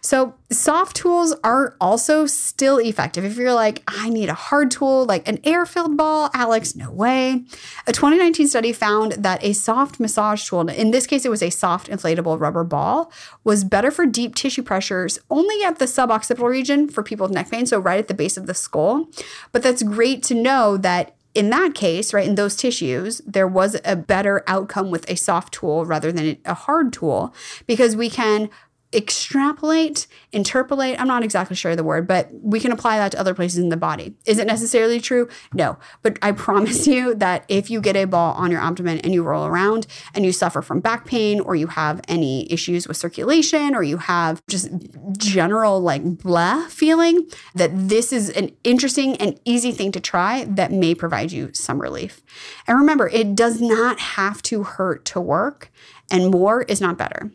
So, 0.00 0.34
soft 0.50 0.96
tools 0.96 1.34
are 1.44 1.76
also 1.80 2.26
still 2.26 2.78
effective. 2.78 3.24
If 3.24 3.36
you're 3.36 3.52
like, 3.52 3.82
I 3.86 4.08
need 4.08 4.28
a 4.28 4.34
hard 4.34 4.70
tool, 4.70 5.04
like 5.04 5.26
an 5.28 5.38
air 5.44 5.64
filled 5.64 5.96
ball, 5.96 6.30
Alex, 6.34 6.74
no 6.74 6.90
way. 6.90 7.44
A 7.86 7.92
2019 7.92 8.48
study 8.48 8.72
found 8.72 9.12
that 9.12 9.42
a 9.44 9.52
soft 9.52 10.00
massage 10.00 10.46
tool, 10.46 10.68
in 10.68 10.90
this 10.90 11.06
case, 11.06 11.24
it 11.24 11.30
was 11.30 11.42
a 11.42 11.50
soft 11.50 11.88
inflatable 11.88 12.40
rubber 12.40 12.64
ball, 12.64 13.12
was 13.44 13.64
better 13.64 13.90
for 13.90 14.06
deep 14.06 14.34
tissue 14.34 14.62
pressures 14.62 15.18
only 15.30 15.62
at 15.64 15.78
the 15.78 15.84
suboccipital 15.84 16.48
region 16.48 16.88
for 16.88 17.02
people 17.02 17.26
with 17.26 17.34
neck 17.34 17.50
pain, 17.50 17.66
so 17.66 17.78
right 17.78 17.98
at 17.98 18.08
the 18.08 18.14
base 18.14 18.36
of 18.36 18.46
the 18.46 18.54
skull. 18.54 19.08
But 19.52 19.62
that's 19.62 19.82
great 19.82 20.22
to 20.24 20.34
know 20.34 20.76
that 20.78 21.14
in 21.34 21.50
that 21.50 21.74
case, 21.74 22.12
right, 22.12 22.28
in 22.28 22.34
those 22.34 22.56
tissues, 22.56 23.22
there 23.26 23.48
was 23.48 23.80
a 23.84 23.96
better 23.96 24.44
outcome 24.46 24.90
with 24.90 25.08
a 25.08 25.16
soft 25.16 25.54
tool 25.54 25.86
rather 25.86 26.12
than 26.12 26.36
a 26.44 26.54
hard 26.54 26.92
tool 26.92 27.34
because 27.66 27.96
we 27.96 28.10
can 28.10 28.50
extrapolate, 28.94 30.06
interpolate, 30.32 31.00
I'm 31.00 31.08
not 31.08 31.22
exactly 31.22 31.56
sure 31.56 31.70
of 31.70 31.76
the 31.76 31.84
word, 31.84 32.06
but 32.06 32.28
we 32.32 32.60
can 32.60 32.72
apply 32.72 32.98
that 32.98 33.12
to 33.12 33.20
other 33.20 33.34
places 33.34 33.58
in 33.58 33.68
the 33.68 33.76
body. 33.76 34.14
Is 34.26 34.38
it 34.38 34.46
necessarily 34.46 35.00
true? 35.00 35.28
No. 35.54 35.78
But 36.02 36.18
I 36.22 36.32
promise 36.42 36.86
you 36.86 37.14
that 37.16 37.44
if 37.48 37.70
you 37.70 37.80
get 37.80 37.96
a 37.96 38.04
ball 38.04 38.34
on 38.34 38.50
your 38.50 38.60
abdomen 38.60 38.98
and 38.98 39.14
you 39.14 39.22
roll 39.22 39.46
around 39.46 39.86
and 40.14 40.24
you 40.24 40.32
suffer 40.32 40.62
from 40.62 40.80
back 40.80 41.06
pain 41.06 41.40
or 41.40 41.54
you 41.54 41.68
have 41.68 42.00
any 42.08 42.50
issues 42.52 42.86
with 42.86 42.96
circulation 42.96 43.74
or 43.74 43.82
you 43.82 43.96
have 43.98 44.42
just 44.48 44.68
general 45.16 45.80
like 45.80 46.18
blah 46.18 46.66
feeling, 46.68 47.28
that 47.54 47.70
this 47.74 48.12
is 48.12 48.30
an 48.30 48.50
interesting 48.64 49.16
and 49.16 49.38
easy 49.44 49.72
thing 49.72 49.92
to 49.92 50.00
try 50.00 50.44
that 50.44 50.72
may 50.72 50.94
provide 50.94 51.32
you 51.32 51.50
some 51.52 51.80
relief. 51.80 52.22
And 52.66 52.78
remember, 52.78 53.08
it 53.08 53.34
does 53.34 53.60
not 53.60 53.98
have 53.98 54.42
to 54.42 54.64
hurt 54.64 55.04
to 55.06 55.20
work, 55.20 55.70
and 56.10 56.30
more 56.30 56.62
is 56.62 56.80
not 56.80 56.98
better. 56.98 57.30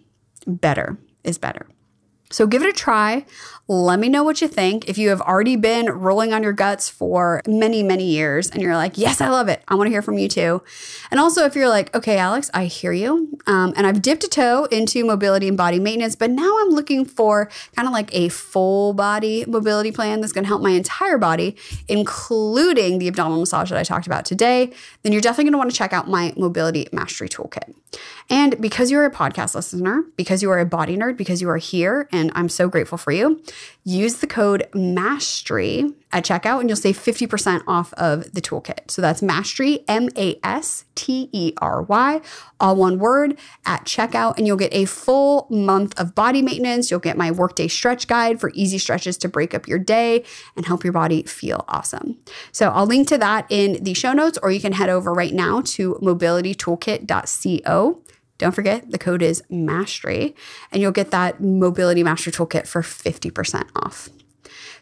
Better 0.45 0.97
is 1.27 1.37
better. 1.37 1.67
So 2.29 2.47
give 2.47 2.61
it 2.61 2.69
a 2.69 2.73
try. 2.73 3.25
Let 3.69 3.99
me 3.99 4.07
know 4.07 4.23
what 4.23 4.39
you 4.41 4.47
think. 4.47 4.87
If 4.87 4.97
you 4.97 5.09
have 5.09 5.19
already 5.19 5.57
been 5.57 5.89
rolling 5.89 6.31
on 6.31 6.41
your 6.41 6.53
guts 6.53 6.87
for 6.87 7.41
many, 7.45 7.83
many 7.83 8.05
years 8.05 8.49
and 8.49 8.61
you're 8.61 8.77
like, 8.77 8.97
yes, 8.97 9.19
I 9.19 9.27
love 9.27 9.49
it, 9.49 9.61
I 9.67 9.75
want 9.75 9.87
to 9.87 9.91
hear 9.91 10.01
from 10.01 10.17
you 10.17 10.29
too. 10.29 10.63
And 11.11 11.19
also, 11.19 11.43
if 11.43 11.53
you're 11.53 11.67
like, 11.67 11.93
okay, 11.93 12.17
Alex, 12.17 12.49
I 12.53 12.65
hear 12.65 12.93
you. 12.93 13.37
Um, 13.45 13.73
and 13.75 13.85
I've 13.85 14.01
dipped 14.01 14.23
a 14.23 14.29
toe 14.29 14.65
into 14.71 15.03
mobility 15.03 15.49
and 15.49 15.57
body 15.57 15.79
maintenance, 15.79 16.15
but 16.15 16.29
now 16.29 16.55
I'm 16.61 16.69
looking 16.69 17.03
for 17.03 17.49
kind 17.75 17.87
of 17.87 17.93
like 17.93 18.13
a 18.15 18.29
full 18.29 18.93
body 18.93 19.43
mobility 19.45 19.91
plan 19.91 20.21
that's 20.21 20.31
going 20.31 20.45
to 20.45 20.49
help 20.49 20.61
my 20.61 20.71
entire 20.71 21.17
body, 21.17 21.57
including 21.89 22.99
the 22.99 23.09
abdominal 23.09 23.41
massage 23.41 23.69
that 23.69 23.77
I 23.77 23.83
talked 23.83 24.07
about 24.07 24.23
today, 24.23 24.71
then 25.03 25.11
you're 25.11 25.21
definitely 25.21 25.45
going 25.45 25.53
to 25.53 25.57
want 25.57 25.71
to 25.71 25.77
check 25.77 25.91
out 25.91 26.09
my 26.09 26.33
mobility 26.37 26.87
mastery 26.93 27.27
toolkit. 27.27 27.73
And 28.29 28.59
because 28.59 28.91
you're 28.91 29.05
a 29.05 29.11
podcast 29.11 29.55
listener, 29.55 30.03
because 30.17 30.41
you 30.41 30.51
are 30.51 30.59
a 30.59 30.65
body 30.65 30.97
nerd, 30.97 31.15
because 31.17 31.41
you 31.41 31.49
are 31.49 31.57
here, 31.57 32.09
and 32.17 32.31
I'm 32.35 32.49
so 32.49 32.67
grateful 32.67 32.97
for 32.97 33.11
you, 33.11 33.41
use 33.83 34.17
the 34.17 34.27
code 34.27 34.67
MASTERY 34.73 35.93
at 36.11 36.25
checkout 36.25 36.61
and 36.61 36.69
you'll 36.69 36.75
save 36.75 36.97
50% 36.97 37.63
off 37.67 37.93
of 37.93 38.33
the 38.33 38.41
toolkit. 38.41 38.89
So 38.89 39.01
that's 39.01 39.21
Mastery, 39.21 39.83
M 39.87 40.09
A 40.15 40.39
S 40.43 40.85
T 40.95 41.29
E 41.31 41.53
R 41.61 41.83
Y, 41.83 42.21
all 42.59 42.75
one 42.75 42.99
word 42.99 43.37
at 43.65 43.85
checkout. 43.85 44.37
And 44.37 44.47
you'll 44.47 44.57
get 44.57 44.73
a 44.73 44.85
full 44.85 45.47
month 45.49 45.99
of 45.99 46.15
body 46.15 46.41
maintenance. 46.41 46.89
You'll 46.89 46.99
get 46.99 47.17
my 47.17 47.31
workday 47.31 47.67
stretch 47.67 48.07
guide 48.07 48.39
for 48.39 48.51
easy 48.53 48.77
stretches 48.77 49.17
to 49.19 49.29
break 49.29 49.53
up 49.53 49.67
your 49.67 49.79
day 49.79 50.23
and 50.55 50.65
help 50.65 50.83
your 50.83 50.93
body 50.93 51.23
feel 51.23 51.65
awesome. 51.67 52.17
So 52.51 52.69
I'll 52.69 52.87
link 52.87 53.07
to 53.09 53.17
that 53.17 53.45
in 53.49 53.83
the 53.83 53.93
show 53.93 54.13
notes, 54.13 54.39
or 54.41 54.51
you 54.51 54.61
can 54.61 54.73
head 54.73 54.89
over 54.89 55.13
right 55.13 55.33
now 55.33 55.61
to 55.61 55.95
mobilitytoolkit.co 56.01 58.01
don't 58.37 58.53
forget 58.53 58.91
the 58.91 58.97
code 58.97 59.21
is 59.21 59.43
mastery 59.49 60.35
and 60.71 60.81
you'll 60.81 60.91
get 60.91 61.11
that 61.11 61.41
mobility 61.41 62.03
Master 62.03 62.31
toolkit 62.31 62.67
for 62.67 62.81
50% 62.81 63.69
off. 63.75 64.09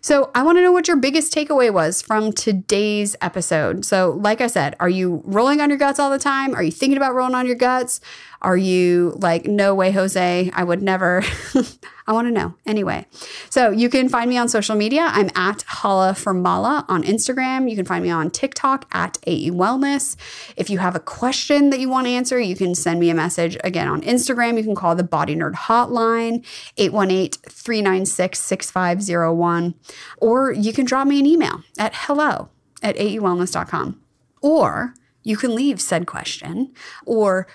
So, 0.02 0.30
I 0.36 0.44
want 0.44 0.60
to 0.60 0.62
know 0.62 0.72
what 0.72 0.88
your 0.88 0.98
biggest 0.98 1.34
takeaway 1.34 1.74
was 1.74 2.04
from 2.04 2.32
today's 2.32 3.16
episode. 3.22 3.86
So, 3.86 4.12
like 4.22 4.40
I 4.40 4.46
said, 4.46 4.76
are 4.80 4.90
you 4.90 5.24
rolling 5.26 5.62
on 5.62 5.70
your 5.70 5.80
guts 5.80 6.00
all 6.00 6.12
the 6.12 6.20
time? 6.20 6.54
Are 6.54 6.62
you 6.62 6.72
thinking 6.72 6.96
about 6.96 7.16
rolling 7.16 7.34
on 7.34 7.48
your 7.48 7.56
guts? 7.56 8.02
Are 8.46 8.56
you 8.56 9.18
like, 9.18 9.48
no 9.48 9.74
way, 9.74 9.90
Jose, 9.90 10.52
I 10.54 10.64
would 10.64 10.84
never? 10.84 11.24
I 12.08 12.14
want 12.14 12.28
to 12.28 12.32
know. 12.32 12.54
Anyway, 12.68 13.08
so 13.50 13.72
you 13.72 13.90
can 13.90 14.08
find 14.08 14.30
me 14.30 14.38
on 14.38 14.48
social 14.48 14.76
media. 14.76 15.10
I'm 15.12 15.32
at 15.34 15.64
Hala 15.64 16.14
for 16.14 16.32
Mala 16.32 16.86
on 16.88 17.02
Instagram. 17.02 17.68
You 17.68 17.76
can 17.76 17.86
find 17.86 18.04
me 18.04 18.12
on 18.12 18.30
TikTok 18.30 18.88
at 18.92 19.18
AE 19.26 19.50
Wellness. 19.50 20.16
If 20.56 20.70
you 20.70 20.78
have 20.78 20.96
a 20.96 21.00
question 21.00 21.72
that 21.72 21.80
you 21.80 21.90
want 21.90 22.06
to 22.06 22.12
answer, 22.12 22.40
you 22.40 22.56
can 22.56 22.76
send 22.76 23.00
me 23.00 23.10
a 23.10 23.16
message 23.16 23.58
again 23.64 23.88
on 23.88 24.02
Instagram. 24.04 24.58
You 24.58 24.64
can 24.64 24.76
call 24.76 24.94
the 24.96 25.04
Body 25.04 25.36
Nerd 25.36 25.56
Hotline, 25.56 26.46
818 26.78 27.42
396 27.50 28.40
6501, 28.40 29.74
or 30.18 30.52
you 30.52 30.72
can 30.72 30.86
drop 30.86 31.08
me 31.08 31.20
an 31.20 31.26
email 31.26 31.64
at 31.80 31.94
hello 31.96 32.50
at 32.84 32.96
aewellness.com. 32.98 34.00
Or 34.44 34.94
you 35.26 35.36
can 35.36 35.56
leave 35.56 35.82
said 35.82 36.06
question 36.06 36.72
or 37.06 37.48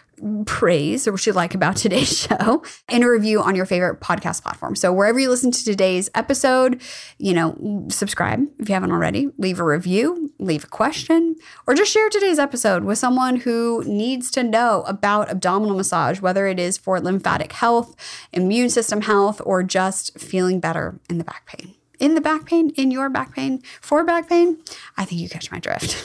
praise 0.46 1.06
or 1.06 1.12
what 1.12 1.26
you 1.26 1.32
like 1.32 1.54
about 1.54 1.76
today's 1.76 2.20
show 2.20 2.62
and 2.88 3.04
a 3.04 3.08
review 3.08 3.42
on 3.42 3.54
your 3.54 3.66
favorite 3.66 4.00
podcast 4.00 4.42
platform. 4.42 4.76
So 4.76 4.92
wherever 4.92 5.18
you 5.18 5.28
listen 5.28 5.50
to 5.50 5.64
today's 5.64 6.10
episode, 6.14 6.80
you 7.18 7.34
know, 7.34 7.86
subscribe 7.90 8.40
if 8.58 8.68
you 8.68 8.74
haven't 8.74 8.92
already, 8.92 9.30
leave 9.38 9.60
a 9.60 9.64
review, 9.64 10.32
leave 10.38 10.64
a 10.64 10.68
question, 10.68 11.36
or 11.66 11.74
just 11.74 11.92
share 11.92 12.08
today's 12.08 12.38
episode 12.38 12.84
with 12.84 12.98
someone 12.98 13.36
who 13.36 13.82
needs 13.86 14.30
to 14.32 14.42
know 14.42 14.82
about 14.86 15.30
abdominal 15.30 15.76
massage, 15.76 16.20
whether 16.20 16.46
it 16.46 16.58
is 16.58 16.76
for 16.76 17.00
lymphatic 17.00 17.52
health, 17.52 17.94
immune 18.32 18.70
system 18.70 19.02
health, 19.02 19.40
or 19.44 19.62
just 19.62 20.18
feeling 20.18 20.60
better 20.60 21.00
in 21.08 21.18
the 21.18 21.24
back 21.24 21.46
pain 21.46 21.74
in 22.00 22.14
the 22.14 22.20
back 22.20 22.46
pain, 22.46 22.70
in 22.70 22.90
your 22.90 23.08
back 23.08 23.34
pain, 23.34 23.62
for 23.80 24.02
back 24.02 24.28
pain, 24.28 24.58
I 24.96 25.04
think 25.04 25.20
you 25.20 25.28
catch 25.28 25.52
my 25.52 25.60
drift. 25.60 25.96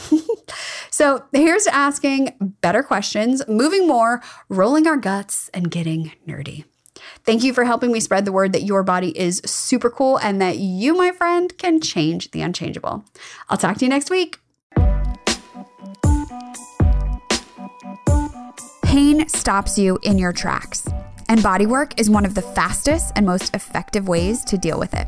so 0.92 1.24
here's 1.32 1.66
asking 1.68 2.36
better 2.62 2.84
questions, 2.84 3.42
moving 3.48 3.88
more, 3.88 4.22
rolling 4.50 4.86
our 4.86 4.98
guts, 4.98 5.50
and 5.54 5.72
getting 5.72 6.12
nerdy. 6.28 6.66
Thank 7.24 7.44
you 7.44 7.54
for 7.54 7.66
helping 7.66 7.92
me 7.92 8.00
spread 8.00 8.26
the 8.26 8.32
word 8.32 8.54
that 8.54 8.64
your 8.64 8.84
body 8.84 9.18
is 9.18 9.42
super 9.46 9.90
cool 9.90 10.18
and 10.18 10.42
that 10.42 10.58
you, 10.58 10.96
my 10.96 11.12
friend, 11.12 11.58
can 11.58 11.82
change 11.82 12.32
the 12.32 12.42
unchangeable. 12.42 13.06
I'll 13.50 13.58
talk 13.58 13.78
to 13.78 13.86
you 13.86 13.90
next 13.90 14.10
week. 14.10 14.38
Pain 18.84 19.28
stops 19.28 19.78
you 19.78 20.00
in 20.04 20.18
your 20.18 20.32
tracks, 20.32 20.88
and 21.28 21.42
bodywork 21.42 22.00
is 22.00 22.10
one 22.10 22.26
of 22.26 22.34
the 22.34 22.42
fastest 22.42 23.12
and 23.16 23.26
most 23.26 23.54
effective 23.54 24.08
ways 24.08 24.46
to 24.46 24.58
deal 24.58 24.80
with 24.80 24.94
it. 24.94 25.08